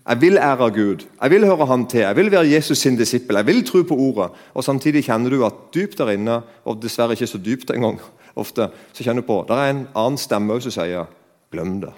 Jeg 0.07 0.21
vil 0.21 0.37
ære 0.37 0.69
Gud, 0.71 1.03
jeg 1.21 1.31
vil 1.31 1.45
høre 1.45 1.65
Han 1.65 1.85
til, 1.85 1.99
jeg 1.99 2.15
vil 2.15 2.31
være 2.31 2.47
Jesus 2.47 2.77
sin 2.77 2.95
disippel, 2.95 3.35
jeg 3.35 3.45
vil 3.45 3.65
tro 3.65 3.81
på 3.83 3.95
Ordet. 3.95 4.29
Og 4.53 4.63
Samtidig 4.63 5.03
kjenner 5.03 5.29
du 5.29 5.45
at 5.45 5.53
dypt 5.75 5.97
der 5.97 6.13
inne, 6.13 6.41
og 6.65 6.79
dessverre 6.81 7.11
ikke 7.11 7.27
så 7.27 7.37
dypt 7.37 7.71
engang, 7.75 7.99
ofte, 8.35 8.69
så 8.93 9.03
kjenner 9.03 9.21
du 9.21 9.27
på 9.27 9.41
det 9.49 9.57
er 9.57 9.69
en 9.69 9.87
annen 9.95 10.17
stemme 10.17 10.61
som 10.61 10.71
sier 10.71 11.09
'glem 11.51 11.81
det'. 11.81 11.93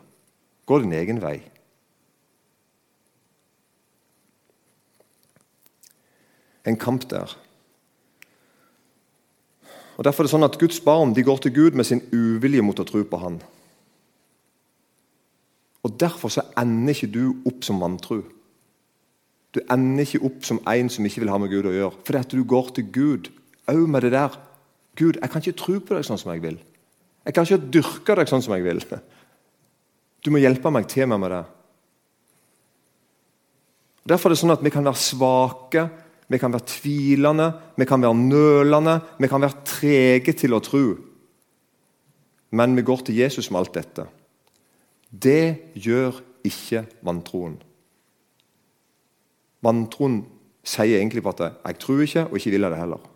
Gå 0.66 0.80
din 0.80 0.94
egen 0.94 1.22
vei. 1.22 1.42
En 6.66 6.78
kamp 6.78 7.10
der. 7.10 7.38
Og 9.98 10.06
Derfor 10.06 10.24
er 10.24 10.28
det 10.28 10.32
sånn 10.32 10.48
at 10.48 10.60
Guds 10.60 10.80
barn 10.80 11.14
de 11.16 11.24
går 11.24 11.38
til 11.38 11.54
Gud 11.54 11.76
med 11.76 11.84
sin 11.86 12.00
uvilje 12.16 12.62
mot 12.62 12.80
å 12.80 12.86
tro 12.88 13.04
på 13.04 13.18
Han. 13.18 13.42
Og 15.84 16.00
Derfor 16.00 16.30
så 16.30 16.42
ender 16.58 16.94
ikke 16.94 17.12
du 17.12 17.36
opp 17.46 17.64
som 17.64 17.82
vantro. 17.82 18.22
Du 19.56 19.60
ender 19.72 20.06
ikke 20.06 20.22
opp 20.24 20.46
som 20.46 20.62
en 20.68 20.90
som 20.90 21.06
ikke 21.06 21.24
vil 21.26 21.32
ha 21.34 21.38
med 21.42 21.52
Gud 21.52 21.68
å 21.68 21.74
gjøre. 21.74 22.00
Fordi 22.06 22.20
at 22.20 22.32
du 22.32 22.44
går 22.44 22.72
til 22.76 22.92
Gud 22.94 23.32
òg 23.68 23.88
med 23.88 24.02
det 24.02 24.12
der 24.12 24.40
Gud, 24.96 25.20
jeg 25.22 25.30
kan 25.30 25.42
ikke 25.42 25.60
tro 25.60 25.80
på 25.80 25.96
deg 25.96 26.06
sånn 26.06 26.20
som 26.20 26.32
jeg 26.34 26.44
vil. 26.44 26.58
Jeg 27.26 27.36
kan 27.36 27.46
ikke 27.46 27.72
dyrke 27.72 28.16
deg 28.20 28.32
sånn 28.32 28.44
som 28.44 28.56
jeg 28.56 28.66
vil. 28.66 28.82
Du 30.24 30.32
må 30.34 30.42
hjelpe 30.42 30.72
meg 30.74 30.88
til 30.92 31.08
meg 31.10 31.22
med 31.22 31.34
det. 31.34 31.44
Derfor 34.10 34.30
er 34.30 34.36
det 34.36 34.42
sånn 34.42 34.56
at 34.56 34.64
vi 34.66 34.72
kan 34.74 34.88
være 34.88 35.00
svake, 35.00 35.84
vi 36.30 36.40
kan 36.42 36.54
være 36.54 36.68
tvilende, 36.70 37.50
vi 37.78 37.88
kan 37.90 38.02
være 38.02 38.18
nølende, 38.18 38.96
vi 39.18 39.30
kan 39.30 39.42
være 39.42 39.64
trege 39.68 40.34
til 40.38 40.56
å 40.56 40.62
tro. 40.64 40.84
Men 42.54 42.76
vi 42.78 42.86
går 42.86 43.06
til 43.06 43.20
Jesus 43.22 43.50
med 43.50 43.62
alt 43.62 43.78
dette. 43.78 44.06
Det 45.10 45.74
gjør 45.78 46.22
ikke 46.46 46.86
vantroen. 47.06 47.58
Vantroen 49.66 50.22
sier 50.64 51.00
egentlig 51.00 51.24
på 51.24 51.30
at 51.30 51.54
'jeg 51.66 51.80
tror 51.80 52.02
ikke, 52.02 52.26
og 52.28 52.36
ikke 52.38 52.52
vil 52.52 52.62
jeg 52.62 52.72
det 52.72 52.80
heller'. 52.80 53.08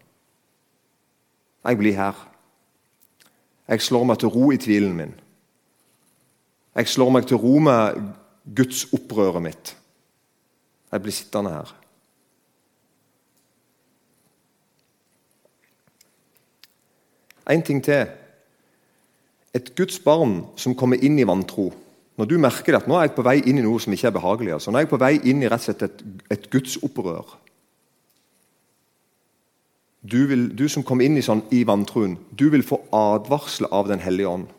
Jeg 1.65 1.77
blir 1.77 1.95
her. 1.95 2.15
Jeg 3.67 3.81
slår 3.81 4.03
meg 4.03 4.19
til 4.19 4.29
ro 4.29 4.51
i 4.51 4.57
tvilen 4.57 4.95
min. 4.95 5.13
Jeg 6.73 6.89
slår 6.89 7.11
meg 7.13 7.27
til 7.29 7.37
ro 7.37 7.59
med 7.61 8.01
Guds 8.55 8.87
opprøret 8.95 9.43
mitt. 9.45 9.75
Jeg 10.91 11.03
blir 11.03 11.15
sittende 11.15 11.53
her. 11.53 11.71
En 17.53 17.61
ting 17.61 17.81
til. 17.83 18.07
Et 19.53 19.71
Guds 19.77 19.99
barn 19.99 20.43
som 20.57 20.75
kommer 20.75 21.01
inn 21.03 21.19
i 21.19 21.27
vantro 21.27 21.71
når 22.13 22.27
du 22.29 22.35
merker 22.37 22.77
at 22.77 22.85
nå 22.85 22.93
er 22.93 23.07
jeg 23.07 23.15
på 23.15 23.23
vei 23.25 23.39
inn 23.41 23.57
i 23.57 23.63
noe 23.65 23.79
som 23.81 23.93
ikke 23.93 24.11
er 24.11 24.13
behagelig, 24.13 24.51
altså. 24.53 24.69
nå 24.69 24.77
er 24.77 24.83
jeg 24.85 24.91
på 24.91 24.99
vei 25.01 25.15
inn 25.31 25.39
i 25.41 25.47
rett 25.49 25.63
og 25.63 25.65
slett 25.65 25.85
et, 25.87 26.03
et 26.35 26.43
gudsopprør 26.53 27.31
du, 30.03 30.19
du, 30.51 30.65
som 30.69 30.83
kom 30.83 31.01
inn 31.01 31.17
i, 31.17 31.23
sånn, 31.23 31.45
i 31.55 31.63
vantroen, 31.67 32.17
du 32.35 32.49
vil 32.51 32.65
få 32.65 32.81
advarsel 32.93 33.69
av 33.71 33.87
Den 33.87 34.03
hellige 34.03 34.29
ånd. 34.29 34.49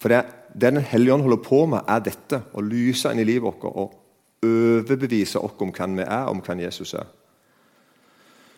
For 0.00 0.12
det, 0.12 0.24
det 0.52 0.72
Den 0.74 0.82
hellige 0.82 1.14
ånd 1.14 1.22
holder 1.22 1.42
på 1.44 1.66
med, 1.66 1.84
er 1.88 2.02
dette. 2.04 2.42
Å 2.52 2.64
lyse 2.64 3.12
inn 3.12 3.20
i 3.20 3.28
livet 3.28 3.46
vårt 3.46 3.64
og 3.70 3.94
overbevise 4.46 5.40
oss 5.40 5.56
om 5.60 5.72
hvem 5.72 6.00
vi 6.00 6.04
er, 6.04 6.26
om 6.30 6.42
hvem 6.44 6.60
Jesus 6.66 6.94
er. 6.94 7.06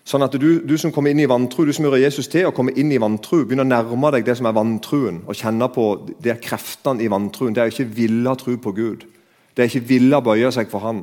Sånn 0.09 0.25
at 0.25 0.33
du, 0.41 0.47
du, 0.65 0.73
som 0.81 0.93
kommer 0.95 1.13
inn 1.13 1.21
i 1.21 1.29
vantro, 1.29 1.67
du 1.69 1.73
som 1.77 1.85
hører 1.85 2.07
Jesus 2.07 2.31
til 2.33 2.47
og 2.49 2.55
kommer 2.57 2.77
inn 2.81 2.89
i 2.95 3.01
vantro, 3.01 3.43
begynner 3.45 3.67
å 3.67 3.69
nærme 3.69 4.13
deg 4.15 4.25
det 4.25 4.39
som 4.39 4.47
er 4.49 4.57
vantroen, 4.57 5.21
og 5.29 5.37
kjenne 5.37 5.69
på 5.75 5.85
de 6.25 6.33
kreftene 6.41 7.05
i 7.05 7.11
vantroen. 7.13 7.53
Det 7.53 7.61
er 7.61 7.73
ikke 7.75 7.91
ville 7.99 8.35
tro 8.41 8.55
på 8.57 8.73
Gud. 8.73 9.05
Det 9.53 9.65
er 9.65 9.69
ikke 9.69 9.91
ville 9.91 10.23
bøye 10.25 10.53
seg 10.55 10.71
for 10.73 10.81
Han. 10.87 11.03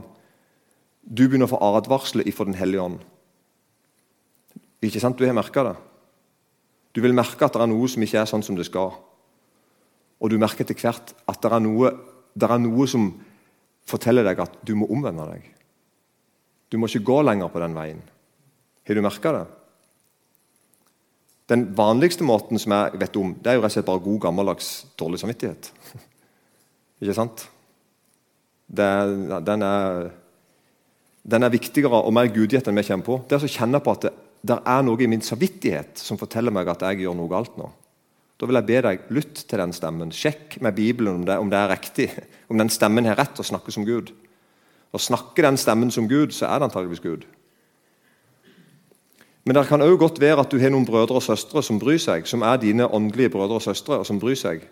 Du 1.06 1.27
begynner 1.27 1.46
å 1.46 1.54
få 1.54 1.62
advarsler 1.77 2.25
ifra 2.25 2.48
Den 2.50 2.58
hellige 2.58 2.82
ånd. 2.82 3.04
Ikke 4.82 5.01
sant? 5.04 5.20
Du 5.20 5.27
har 5.27 5.38
merka 5.38 5.68
det. 5.68 5.75
Du 6.98 7.04
vil 7.04 7.13
merke 7.13 7.46
at 7.46 7.54
det 7.54 7.62
er 7.62 7.70
noe 7.70 7.89
som 7.92 8.01
ikke 8.01 8.24
er 8.24 8.30
sånn 8.30 8.46
som 8.46 8.58
det 8.58 8.65
skal. 8.65 8.96
Og 10.24 10.31
du 10.31 10.38
merker 10.41 10.65
etter 10.65 10.77
hvert 10.79 11.13
at 11.27 11.41
det 11.43 11.51
er 11.51 11.63
noe, 11.63 11.91
det 12.36 12.50
er 12.50 12.62
noe 12.62 12.88
som 12.89 13.10
forteller 13.86 14.25
deg 14.25 14.41
at 14.41 14.57
du 14.65 14.74
må 14.79 14.88
omvende 14.91 15.27
deg. 15.34 15.51
Du 16.72 16.79
må 16.81 16.89
ikke 16.89 17.05
gå 17.07 17.22
lenger 17.25 17.51
på 17.53 17.62
den 17.62 17.77
veien. 17.77 18.01
Har 18.86 18.98
du 18.98 19.03
merka 19.05 19.34
det? 19.36 19.45
Den 21.50 21.67
vanligste 21.77 22.25
måten 22.25 22.57
som 22.62 22.74
jeg 22.74 23.00
vet 23.01 23.17
om, 23.22 23.36
det 23.38 23.51
er 23.51 23.60
jo 23.60 23.63
rett 23.63 23.74
og 23.74 23.77
slett 23.77 23.89
bare 23.89 24.01
god, 24.01 24.19
gammeldags 24.24 24.69
dårlig 24.98 25.22
samvittighet. 25.22 25.69
Ikke 27.03 27.17
sant? 27.17 27.45
Det, 28.65 28.88
den, 29.45 29.62
er, 29.62 30.07
den 31.22 31.45
er 31.45 31.53
viktigere 31.53 32.01
og 32.01 32.13
mer 32.17 32.31
gudgitt 32.34 32.65
enn 32.65 32.81
vi 32.81 32.86
kommer 32.88 33.05
på. 33.05 33.19
Det 33.29 33.38
er 33.38 33.45
å 33.45 33.55
kjenne 33.57 33.81
på 33.84 33.93
at 33.93 34.07
det, 34.07 34.13
det, 34.41 34.57
er 34.57 34.86
noe 34.88 35.05
i 35.05 35.10
min 35.12 35.22
samvittighet 35.25 36.01
som 36.01 36.17
forteller 36.17 36.53
meg 36.53 36.72
at 36.74 36.88
jeg 36.88 37.05
gjør 37.05 37.17
noe 37.19 37.29
galt 37.29 37.60
nå. 37.62 37.69
Da 38.36 38.48
vil 38.48 38.60
jeg 38.60 38.68
be 38.68 38.82
deg 38.84 39.06
lytt 39.15 39.46
til 39.48 39.62
den 39.62 39.74
stemmen. 39.75 40.12
Sjekk 40.12 40.58
med 40.63 40.75
Bibelen 40.75 41.22
om 41.22 41.25
det, 41.27 41.38
om 41.39 41.50
det 41.51 41.60
er 41.60 41.72
riktig. 41.72 42.10
Om 42.51 42.60
den 42.62 42.70
stemmen 42.70 43.08
har 43.10 43.18
rett 43.18 43.39
å 43.42 43.44
snakke 43.44 43.72
som 43.74 43.88
Gud. 43.88 44.12
Og 44.94 45.01
Snakker 45.01 45.48
den 45.48 45.58
stemmen 45.58 45.89
som 45.92 46.06
Gud, 46.08 46.30
så 46.36 46.46
er 46.46 46.60
det 46.60 46.68
antageligvis 46.68 47.01
Gud. 47.01 47.24
Men 49.46 49.58
det 49.58 49.68
kan 49.70 49.82
òg 49.82 49.98
godt 50.01 50.22
være 50.22 50.42
at 50.42 50.51
du 50.54 50.60
har 50.62 50.70
noen 50.74 50.86
brødre 50.86 51.18
og 51.18 51.25
søstre 51.25 51.63
som 51.65 51.80
bryr 51.82 51.98
seg, 52.01 52.27
som 52.30 52.46
er 52.46 52.62
dine 52.62 52.86
åndelige 52.86 53.34
brødre 53.34 53.60
og 53.60 53.65
søstre, 53.65 54.00
og 54.01 54.06
som 54.06 54.20
bryr 54.22 54.38
seg. 54.38 54.65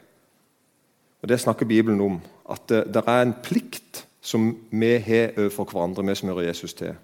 Og 1.22 1.30
Det 1.30 1.40
snakker 1.40 1.66
Bibelen 1.66 2.02
om. 2.02 2.22
At 2.50 2.70
det, 2.70 2.84
det 2.94 3.04
er 3.08 3.22
en 3.22 3.36
plikt 3.44 4.06
som 4.22 4.52
vi 4.72 4.98
har 4.98 5.38
overfor 5.38 5.70
hverandre, 5.72 6.06
vi 6.06 6.16
som 6.16 6.30
hører 6.30 6.48
Jesus 6.48 6.74
til. 6.74 6.96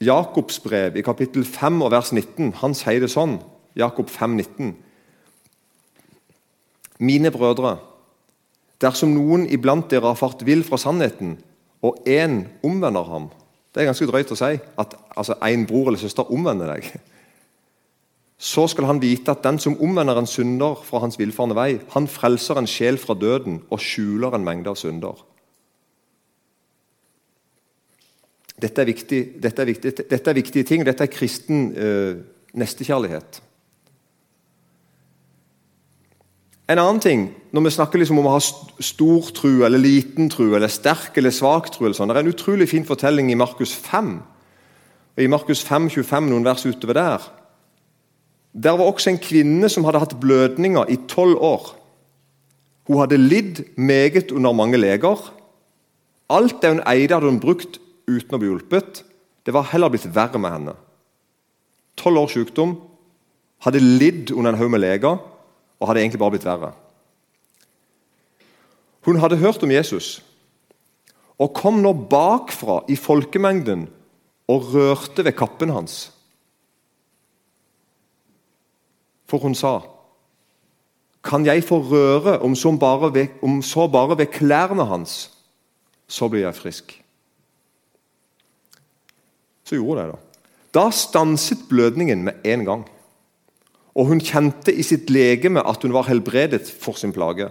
Jakobs 0.00 0.60
brev 0.60 0.96
i 0.96 1.02
kapittel 1.02 1.44
5 1.44 1.82
og 1.82 1.90
vers 1.90 2.12
19 2.12 2.52
han 2.60 2.74
sier 2.74 3.00
det 3.02 3.10
sånn. 3.10 3.40
Jakob 3.78 4.10
5,19. 4.10 4.72
Mine 6.98 7.30
brødre, 7.30 7.76
dersom 8.82 9.14
noen 9.14 9.46
iblant 9.46 9.86
dere 9.90 10.10
har 10.10 10.18
fart 10.18 10.42
vill 10.46 10.64
fra 10.66 10.80
sannheten, 10.80 11.36
og 11.82 12.02
én 12.10 12.42
omvender 12.66 13.06
ham 13.06 13.28
det 13.78 13.84
er 13.84 13.92
ganske 13.92 14.08
drøyt 14.08 14.32
å 14.32 14.36
si 14.38 14.56
at 14.58 14.94
altså, 15.14 15.36
en 15.38 15.64
bror 15.68 15.90
eller 15.90 16.00
søster 16.00 16.30
omvender 16.34 16.72
deg. 16.72 16.88
Så 18.38 18.64
skal 18.72 18.88
han 18.88 18.98
vite 19.02 19.30
at 19.30 19.44
den 19.44 19.60
som 19.62 19.76
omvender 19.78 20.18
en 20.18 20.26
synder 20.26 20.78
fra 20.86 21.02
hans 21.04 21.18
villfarne 21.20 21.54
vei, 21.54 21.68
han 21.92 22.08
frelser 22.10 22.58
en 22.58 22.70
sjel 22.70 22.98
fra 22.98 23.14
døden 23.18 23.60
og 23.68 23.82
skjuler 23.82 24.34
en 24.34 24.46
mengde 24.46 24.72
av 24.72 24.78
synder. 24.80 25.20
Dette 28.58 28.82
er, 28.82 28.90
viktig, 28.90 29.20
dette 29.38 29.62
er, 29.62 29.70
viktig, 29.70 29.92
dette 30.10 30.32
er 30.32 30.34
viktige 30.34 30.66
ting. 30.66 30.82
Dette 30.82 31.06
er 31.06 31.12
kristen 31.12 31.68
eh, 31.78 32.16
nestekjærlighet. 32.58 33.38
En 36.68 36.76
annen 36.76 37.00
ting, 37.00 37.22
når 37.56 37.64
vi 37.64 37.70
snakker 37.72 38.00
liksom 38.02 38.18
om 38.20 38.26
å 38.28 38.34
ha 38.34 38.40
stor 38.84 39.30
tru 39.32 39.62
eller 39.64 39.80
liten 39.80 40.28
tru, 40.28 40.50
eller 40.52 40.68
sterk 40.68 41.16
eller 41.16 41.32
svak 41.32 41.70
tru, 41.72 41.86
eller 41.86 41.96
sånn, 41.96 42.12
det 42.12 42.18
er 42.20 42.26
en 42.26 42.34
utrolig 42.34 42.66
fin 42.68 42.84
fortelling 42.84 43.30
i 43.32 43.38
Markus 43.40 43.72
5. 43.72 44.10
Og 45.16 45.22
I 45.24 45.30
Markus 45.32 45.62
5, 45.64 45.88
25, 45.96 46.28
noen 46.28 46.44
vers 46.44 46.66
utover 46.68 46.98
der. 46.98 47.24
Der 48.52 48.76
var 48.76 48.90
også 48.90 49.14
en 49.14 49.20
kvinne 49.22 49.70
som 49.72 49.86
hadde 49.88 50.02
hatt 50.02 50.18
blødninger 50.20 50.92
i 50.92 50.98
tolv 51.08 51.40
år. 51.40 51.70
Hun 52.88 53.00
hadde 53.00 53.20
lidd 53.20 53.64
meget 53.80 54.34
under 54.36 54.52
mange 54.52 54.76
leger. 54.76 55.24
Alt 56.28 56.60
det 56.60 56.74
hun 56.74 56.84
eide, 56.84 57.16
hadde 57.16 57.32
hun 57.32 57.40
brukt 57.40 57.80
uten 58.08 58.36
å 58.36 58.42
bli 58.42 58.52
hjulpet. 58.52 59.02
Det 59.48 59.56
var 59.56 59.70
heller 59.72 59.88
blitt 59.92 60.08
verre 60.12 60.40
med 60.40 60.52
henne. 60.52 60.76
Tolv 61.96 62.26
års 62.26 62.36
sykdom, 62.36 62.76
hadde 63.64 63.80
lidd 63.80 64.36
under 64.36 64.52
en 64.52 64.60
haug 64.60 64.76
med 64.76 64.84
leger 64.84 65.16
og 65.78 65.88
hadde 65.88 66.02
egentlig 66.02 66.20
bare 66.20 66.34
blitt 66.34 66.46
verre. 66.48 66.72
Hun 69.06 69.20
hadde 69.22 69.40
hørt 69.40 69.62
om 69.62 69.72
Jesus 69.72 70.18
og 71.38 71.54
kom 71.54 71.78
nå 71.84 71.92
bakfra 72.10 72.80
i 72.90 72.96
folkemengden 72.98 73.86
og 74.50 74.72
rørte 74.74 75.24
ved 75.24 75.36
kappen 75.38 75.70
hans. 75.70 76.10
For 79.28 79.38
hun 79.38 79.54
sa, 79.54 79.80
'Kan 81.22 81.46
jeg 81.46 81.64
få 81.64 81.78
røre, 81.78 82.38
om 82.38 82.54
så 82.54 82.76
bare 82.76 83.14
ved, 83.14 83.62
så 83.62 83.86
bare 83.86 84.18
ved 84.18 84.26
klærne 84.26 84.84
hans, 84.84 85.30
så 86.08 86.28
blir 86.28 86.40
jeg 86.40 86.54
frisk.' 86.54 87.02
Så 89.64 89.74
gjorde 89.74 90.02
det. 90.02 90.18
Da 90.74 90.80
Da 90.80 90.90
stanset 90.90 91.58
blødningen 91.68 92.22
med 92.22 92.32
en 92.44 92.64
gang. 92.64 92.88
Og 93.98 94.06
hun 94.06 94.22
kjente 94.22 94.70
i 94.70 94.84
sitt 94.86 95.10
legeme 95.10 95.64
at 95.66 95.82
hun 95.82 95.94
var 95.94 96.06
helbredet 96.06 96.68
for 96.70 96.94
sin 96.98 97.12
plage. 97.12 97.48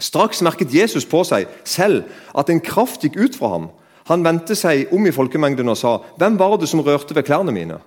Straks 0.00 0.40
merket 0.46 0.72
Jesus 0.74 1.04
på 1.08 1.24
seg 1.26 1.48
selv 1.66 2.06
at 2.38 2.48
en 2.48 2.62
kraft 2.64 3.04
gikk 3.04 3.18
ut 3.18 3.36
fra 3.36 3.52
ham. 3.56 3.68
Han 4.08 4.24
vendte 4.24 4.56
seg 4.56 4.92
om 4.94 5.04
i 5.06 5.12
folkemengden 5.12 5.68
og 5.68 5.76
sa, 5.76 5.98
'Hvem 6.16 6.38
var 6.38 6.56
det 6.56 6.68
som 6.68 6.80
rørte 6.80 7.14
ved 7.14 7.22
klærne 7.24 7.52
mine?' 7.52 7.80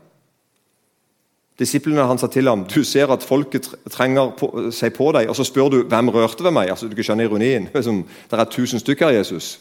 Disiplene 1.59 2.07
han 2.07 2.17
sa 2.17 2.27
til 2.27 2.47
ham, 2.47 2.65
'Du 2.65 2.83
ser 2.83 3.07
at 3.07 3.23
folket 3.23 3.69
trenger 3.89 4.31
på, 4.37 4.71
seg 4.71 4.93
på 4.93 5.11
deg, 5.11 5.29
og 5.29 5.35
så 5.35 5.43
spør 5.43 5.69
du 5.69 5.83
'Hvem 5.83 6.09
rørte 6.09 6.43
ved 6.43 6.51
meg?' 6.51 6.69
Altså, 6.69 6.87
du 6.87 6.95
kan 6.95 7.03
skjønne 7.03 7.23
ironien. 7.23 7.69
Det 8.31 8.39
er 8.39 8.43
tusen 8.43 8.79
stykker 8.79 9.09
Jesus. 9.09 9.59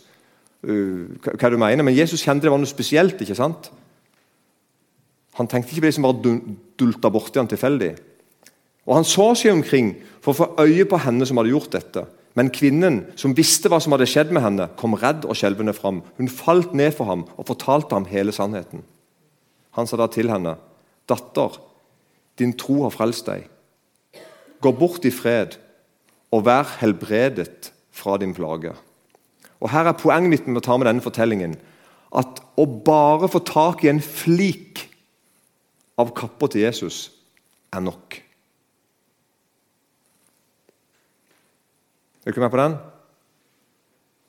Uh, 0.63 1.09
hva, 1.41 1.51
du 1.51 1.57
mener, 1.57 1.83
Men 1.83 1.97
Jesus 1.97 2.23
kjente 2.23 2.43
det 2.43 2.51
var 2.51 2.59
noe 2.59 2.67
spesielt. 2.67 3.21
ikke 3.21 3.35
sant? 3.35 3.71
Han 5.35 5.47
tenkte 5.47 5.71
ikke 5.71 5.81
på 5.81 5.87
det 5.87 5.95
som 5.95 6.03
bare 6.03 6.41
dulta 6.79 7.09
borti 7.09 7.39
han 7.39 7.49
tilfeldig. 7.49 7.97
Og 8.89 8.97
Han 8.97 9.05
så 9.05 9.35
seg 9.39 9.53
omkring 9.53 9.95
for 10.21 10.33
å 10.33 10.39
få 10.39 10.67
øye 10.67 10.87
på 10.89 11.01
henne 11.05 11.27
som 11.27 11.41
hadde 11.41 11.53
gjort 11.53 11.73
dette. 11.75 12.07
Men 12.39 12.53
kvinnen, 12.55 13.03
som 13.19 13.35
visste 13.35 13.71
hva 13.71 13.81
som 13.83 13.93
hadde 13.95 14.07
skjedd 14.09 14.31
med 14.35 14.45
henne, 14.45 14.69
kom 14.79 14.95
redd 14.99 15.27
og 15.27 15.37
skjelvende 15.39 15.75
fram. 15.75 16.03
Hun 16.19 16.31
falt 16.31 16.75
ned 16.79 16.95
for 16.95 17.11
ham 17.11 17.25
og 17.37 17.49
fortalte 17.49 17.97
ham 17.97 18.07
hele 18.11 18.33
sannheten. 18.33 18.85
Han 19.77 19.87
sa 19.87 19.99
da 19.99 20.07
til 20.11 20.31
henne, 20.31 20.57
'Datter, 21.07 21.59
din 22.39 22.53
tro 22.55 22.83
har 22.83 22.95
frelst 22.95 23.27
deg. 23.27 23.49
Gå 24.63 24.71
bort 24.79 25.05
i 25.05 25.11
fred 25.11 25.59
og 26.31 26.45
vær 26.47 26.79
helbredet 26.81 27.73
fra 27.91 28.17
din 28.17 28.35
plage.' 28.35 28.77
Og 29.61 29.71
Her 29.71 29.91
er 29.91 29.93
poenget 29.93 30.31
mitt 30.31 30.47
med 30.47 30.63
å 30.63 30.65
ta 30.65 30.77
med 30.79 30.87
denne 30.87 31.05
fortellingen 31.05 31.59
at 32.17 32.41
å 32.57 32.65
bare 32.65 33.29
få 33.29 33.43
tak 33.45 33.85
i 33.85 33.91
en 33.91 34.01
flik 34.01 34.89
av 35.99 36.15
kappa 36.17 36.49
til 36.49 36.63
Jesus 36.63 37.11
er 37.73 37.81
nok. 37.85 38.30
Er 42.21 42.31
du 42.31 42.35
ikke 42.35 42.41
med 42.41 42.51
på 42.51 42.61
den? 42.61 42.75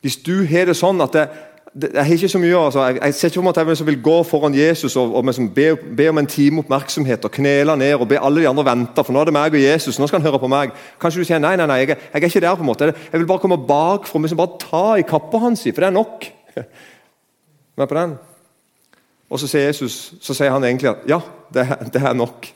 Hvis 0.02 0.18
du 0.18 0.44
har 0.50 0.66
det 0.66 0.78
sånn 0.80 1.02
at 1.04 1.14
det, 1.14 1.26
det, 1.74 1.92
Jeg 1.94 2.06
har 2.06 2.14
ikke 2.16 2.30
så 2.32 2.40
mye 2.42 2.58
altså, 2.58 2.86
jeg, 2.88 2.98
jeg 3.02 3.16
ser 3.16 3.30
ikke 3.30 3.40
for 3.40 3.48
meg 3.48 3.58
at 3.58 3.80
jeg 3.80 3.88
vil 3.90 4.00
gå 4.04 4.16
foran 4.28 4.56
Jesus 4.58 4.96
og, 4.96 5.14
og 5.16 5.28
liksom 5.28 5.50
be, 5.56 5.68
be, 5.98 6.08
om 6.10 6.22
en 6.22 6.30
time 6.30 6.64
oppmerksomhet 6.64 7.28
og 7.28 7.36
knele 7.36 7.76
ned 7.78 7.94
og 8.00 8.08
be 8.10 8.20
alle 8.20 8.42
de 8.42 8.50
andre 8.50 8.66
vente, 8.66 9.04
for 9.04 9.14
nå 9.14 9.22
er 9.22 9.30
det 9.30 9.36
meg 9.36 9.58
og 9.58 9.64
Jesus. 9.64 10.00
nå 10.00 10.08
skal 10.08 10.20
han 10.20 10.28
høre 10.30 10.40
på 10.42 10.50
meg. 10.52 10.74
Kanskje 11.02 11.22
du 11.22 11.30
sier 11.30 11.44
nei, 11.44 11.54
nei, 11.60 11.68
nei, 11.70 11.82
jeg, 11.84 11.94
jeg 11.96 12.24
er 12.24 12.28
ikke 12.28 12.44
der. 12.48 12.56
på 12.56 12.66
en 12.66 12.72
måte. 12.72 12.90
Jeg 13.12 13.20
vil 13.20 13.30
bare 13.30 13.44
komme 13.44 13.60
bakfra 13.60 14.20
og 14.20 14.26
liksom 14.26 14.42
bare 14.42 14.60
ta 14.64 14.86
i 14.98 15.08
kappa 15.08 15.44
hans, 15.46 15.68
for 15.68 15.84
det 15.84 15.92
er 15.92 15.96
nok. 16.00 16.26
Med 17.78 17.88
på 17.88 18.00
den? 18.00 18.18
Og 19.32 19.40
så 19.40 19.48
sier 19.48 19.70
Jesus, 19.70 20.16
så 20.20 20.36
sier 20.36 20.52
han 20.52 20.66
egentlig 20.68 20.92
at 20.92 21.06
ja, 21.08 21.22
det, 21.54 21.68
det 21.94 22.02
er 22.04 22.18
nok. 22.18 22.50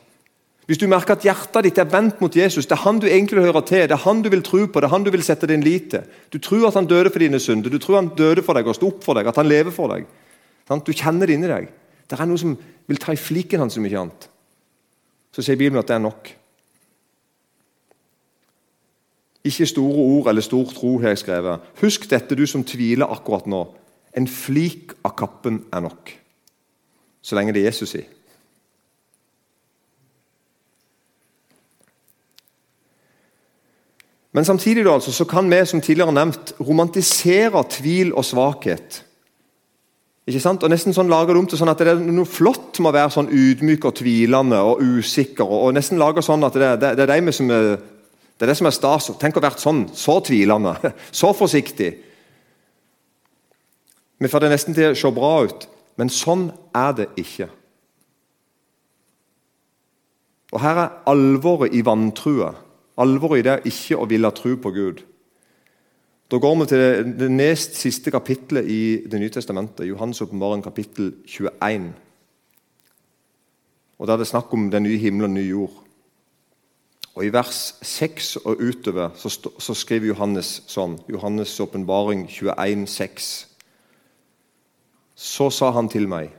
Hvis 0.66 0.80
du 0.82 0.88
merker 0.90 1.14
at 1.14 1.26
hjertet 1.26 1.68
ditt 1.68 1.78
er 1.78 1.90
vendt 1.92 2.22
mot 2.24 2.36
Jesus, 2.36 2.66
det 2.66 2.74
er 2.74 2.82
han 2.88 2.98
du 2.98 3.06
egentlig 3.06 3.44
hører 3.44 3.62
til, 3.70 3.84
det 3.86 3.94
er 3.94 4.02
han 4.02 4.24
du 4.26 4.32
vil 4.34 4.42
tro 4.46 4.64
på, 4.66 4.82
det 4.82 4.88
er 4.88 4.96
han 4.96 5.04
du 5.06 5.12
vil 5.14 5.24
sette 5.26 5.50
din 5.50 5.64
lit 5.66 5.92
til. 5.94 6.06
Du 6.34 6.40
tror 6.42 6.72
at 6.72 6.78
han 6.80 6.88
døde 6.90 7.12
for 7.14 7.22
dine 7.22 7.40
synder, 7.40 7.70
du 7.70 7.78
tror 7.82 8.00
han 8.00 8.10
døde 8.18 8.42
for 8.46 8.58
deg 8.58 8.66
og 8.66 8.78
sto 8.78 8.90
opp 8.90 9.04
for 9.06 9.18
deg, 9.18 9.30
at 9.30 9.38
han 9.38 9.50
lever 9.50 9.76
for 9.76 9.94
deg. 9.94 10.08
Du 10.82 10.90
kjenner 10.90 11.30
det 11.30 11.38
inni 11.38 11.52
deg. 11.52 11.70
Det 12.10 12.18
er 12.18 12.30
noe 12.30 12.42
som 12.42 12.56
vil 12.90 13.02
ta 13.02 13.14
i 13.14 13.20
fliken 13.20 13.62
hans 13.62 13.78
som 13.78 13.86
ikke 13.86 14.02
annet. 14.02 14.28
Så 15.36 15.46
sier 15.46 15.60
Bibelen 15.60 15.82
at 15.84 15.90
det 15.92 16.00
er 16.00 16.04
nok. 16.06 16.34
Ikke 19.46 19.70
store 19.70 20.06
ord 20.16 20.30
eller 20.32 20.42
stor 20.42 20.74
tro, 20.74 20.96
har 21.04 21.14
jeg 21.14 21.22
skrevet. 21.22 21.66
Husk 21.84 22.10
dette, 22.10 22.34
du 22.34 22.48
som 22.50 22.66
tviler 22.66 23.12
akkurat 23.14 23.46
nå. 23.46 23.62
En 24.18 24.26
flik 24.32 24.96
av 25.06 25.14
kappen 25.20 25.62
er 25.70 25.86
nok. 25.86 26.14
Så 27.22 27.38
lenge 27.38 27.54
det 27.54 27.62
er 27.62 27.70
Jesus 27.70 27.94
i. 28.00 28.06
Men 34.36 34.46
samtidig 34.46 34.84
altså, 34.92 35.14
så 35.16 35.24
kan 35.26 35.48
vi 35.48 35.62
som 35.66 35.82
tidligere 35.82 36.12
nevnt, 36.12 36.54
romantisere 36.60 37.64
tvil 37.72 38.12
og 38.14 38.26
svakhet. 38.28 38.98
Ikke 40.28 40.42
sant? 40.44 40.64
Og 40.66 40.72
nesten 40.74 40.96
sånn 40.96 41.08
lager 41.08 41.32
det 41.32 41.40
om 41.40 41.48
til 41.48 41.60
sånn 41.62 41.72
at 41.72 41.80
det 41.80 41.94
er 41.94 42.02
noe 42.02 42.28
flott 42.28 42.82
med 42.82 42.90
å 42.90 42.96
være 42.98 43.14
sånn 43.14 43.30
ydmyk 43.32 43.86
og 43.88 43.96
tvilende 44.02 44.60
og 44.60 44.82
usikker. 44.84 45.46
og, 45.46 45.72
nesten 45.78 46.02
lager 46.02 46.26
sånn 46.26 46.44
at 46.44 46.58
det, 46.58 46.72
det, 46.82 46.90
det, 47.00 47.06
er 47.08 47.32
som 47.32 47.54
er, 47.54 47.70
det, 47.78 48.42
er 48.42 48.52
det 48.52 48.58
som 48.60 48.68
er 48.68 48.76
stas. 48.76 49.08
Tenk 49.22 49.40
å 49.40 49.46
være 49.46 49.62
sånn, 49.62 49.86
så 49.96 50.18
tvilende, 50.20 50.76
så 51.22 51.32
forsiktig. 51.32 51.94
Vi 54.20 54.32
får 54.32 54.44
det 54.44 54.52
nesten 54.52 54.76
til 54.76 54.92
å 54.92 55.00
se 55.00 55.14
bra 55.16 55.32
ut, 55.46 55.68
men 55.96 56.12
sånn 56.12 56.50
er 56.76 56.92
det 57.00 57.08
ikke. 57.24 57.48
Og 60.52 60.60
Her 60.64 60.84
er 60.84 60.94
alvoret 61.08 61.72
i 61.76 61.86
vantrua 61.86 62.52
Alvoret 62.98 63.40
i 63.40 63.44
det 63.44 63.52
er 63.52 63.68
ikke 63.68 64.00
å 64.00 64.08
ville 64.08 64.32
tro 64.32 64.56
på 64.56 64.72
Gud. 64.72 65.04
Da 66.32 66.40
går 66.42 66.56
vi 66.60 66.66
til 66.66 66.82
det, 66.82 67.18
det 67.20 67.32
nest 67.32 67.76
siste 67.78 68.12
kapittelet 68.12 68.66
i 68.66 68.82
Det 69.06 69.20
nye 69.20 69.30
testamentet, 69.30 69.86
Johannes' 69.86 70.24
åpenbaring, 70.24 70.64
kapittel 70.64 71.14
21. 71.28 71.94
Og 74.00 74.08
Der 74.08 74.14
er 74.14 74.18
det 74.18 74.28
snakk 74.28 74.54
om 74.54 74.72
den 74.72 74.84
nye 74.84 74.98
himmelen 74.98 75.32
og 75.32 75.36
nye 75.36 75.50
jord. 75.50 75.82
Og 77.16 77.26
I 77.26 77.32
vers 77.32 77.76
6 77.82 78.36
og 78.36 78.60
utover 78.60 79.10
så, 79.16 79.30
så 79.60 79.74
skriver 79.74 80.08
Johannes 80.08 80.64
sånn 80.68 80.98
Johannes' 81.08 81.62
åpenbaring 81.64 82.26
21, 82.28 82.88
6. 82.88 83.30
Så 85.16 85.50
sa 85.50 85.72
han 85.72 85.88
til 85.90 86.10
meg, 86.12 86.34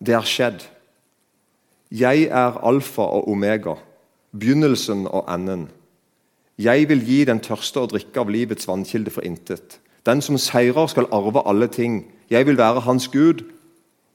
det 0.00 0.14
er 0.18 0.26
skjedd. 0.28 0.66
Jeg 1.92 2.26
er 2.28 2.58
alfa 2.64 3.06
og 3.06 3.28
omega 3.28 3.76
begynnelsen 4.32 5.06
og 5.06 5.28
enden. 5.30 5.68
Jeg 6.58 6.88
vil 6.88 7.02
gi 7.04 7.22
den 7.28 7.40
tørste 7.42 7.82
å 7.82 7.88
drikke 7.90 8.20
av 8.20 8.30
livets 8.32 8.68
vannkilde 8.68 9.12
for 9.12 9.24
intet. 9.26 9.78
Den 10.06 10.22
som 10.24 10.38
seirer, 10.40 10.86
skal 10.90 11.08
arve 11.14 11.44
alle 11.46 11.68
ting. 11.70 12.02
Jeg 12.30 12.46
vil 12.46 12.58
være 12.58 12.84
hans 12.86 13.08
Gud, 13.08 13.44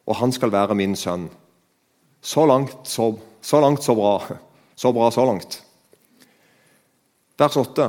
og 0.08 0.20
han 0.22 0.32
skal 0.32 0.52
være 0.52 0.76
min 0.76 0.96
sønn. 0.96 1.30
Så 2.22 2.46
langt, 2.46 2.76
så, 2.88 3.14
så 3.42 3.62
langt, 3.62 3.84
så 3.84 3.96
bra. 3.96 4.20
Så 4.78 4.92
bra, 4.94 5.08
så 5.10 5.24
langt. 5.26 5.56
Vers 7.34 7.56
8. 7.58 7.88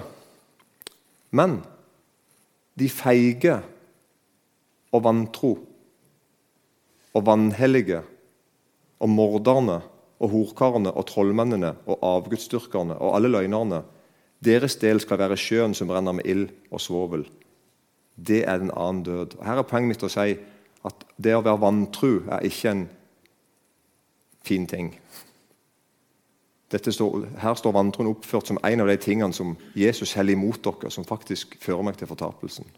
Men 1.37 1.59
de 2.81 2.89
feige 2.89 3.59
og 4.97 5.03
vantro 5.05 5.51
og 7.13 7.27
vanhellige 7.27 8.01
og 9.05 9.13
morderne 9.13 9.83
og 10.19 10.33
horkarene 10.33 10.93
og 10.93 11.07
trollmennene 11.07 11.75
og 11.87 12.03
avgudsdyrkerne 12.03 12.99
og 12.99 13.17
alle 13.17 13.31
løgnerne. 13.31 13.83
Deres 14.45 14.77
del 14.79 15.01
skal 15.01 15.19
være 15.19 15.39
sjøen 15.39 15.75
som 15.75 15.91
brenner 15.91 16.15
med 16.15 16.27
ild 16.27 16.49
og 16.71 16.81
svovel. 16.83 17.27
Det 18.15 18.45
er 18.49 18.59
den 18.59 18.75
annen 18.75 19.05
død. 19.07 19.39
Og 19.39 19.47
her 19.47 19.59
er 19.59 19.67
poenget 19.67 19.95
mitt 19.95 20.07
å 20.07 20.11
si 20.11 20.37
at 20.87 21.07
det 21.19 21.35
å 21.35 21.43
være 21.43 21.63
vantru 21.63 22.13
er 22.27 22.47
ikke 22.47 22.71
en 22.71 22.85
fin 24.47 24.67
ting. 24.67 24.93
Står, 26.69 27.25
her 27.41 27.55
står 27.57 27.73
vantroen 27.73 28.11
oppført 28.11 28.51
som 28.51 28.59
en 28.65 28.83
av 28.85 28.91
de 28.91 28.99
tingene 29.01 29.33
som 29.33 29.55
Jesus 29.79 30.13
heller 30.19 30.37
imot 30.37 30.61
dere, 30.65 30.91
som 30.93 31.07
faktisk 31.07 31.57
fører 31.63 31.87
meg 31.87 31.97
til 31.97 32.11
fortapelsen. 32.11 32.69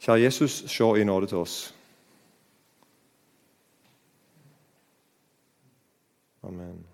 Kjære 0.00 0.22
Jesus, 0.22 0.62
se 0.70 0.86
i 0.96 1.04
nåde 1.04 1.26
til 1.26 1.42
oss. 1.42 1.56
Amen. 6.44 6.89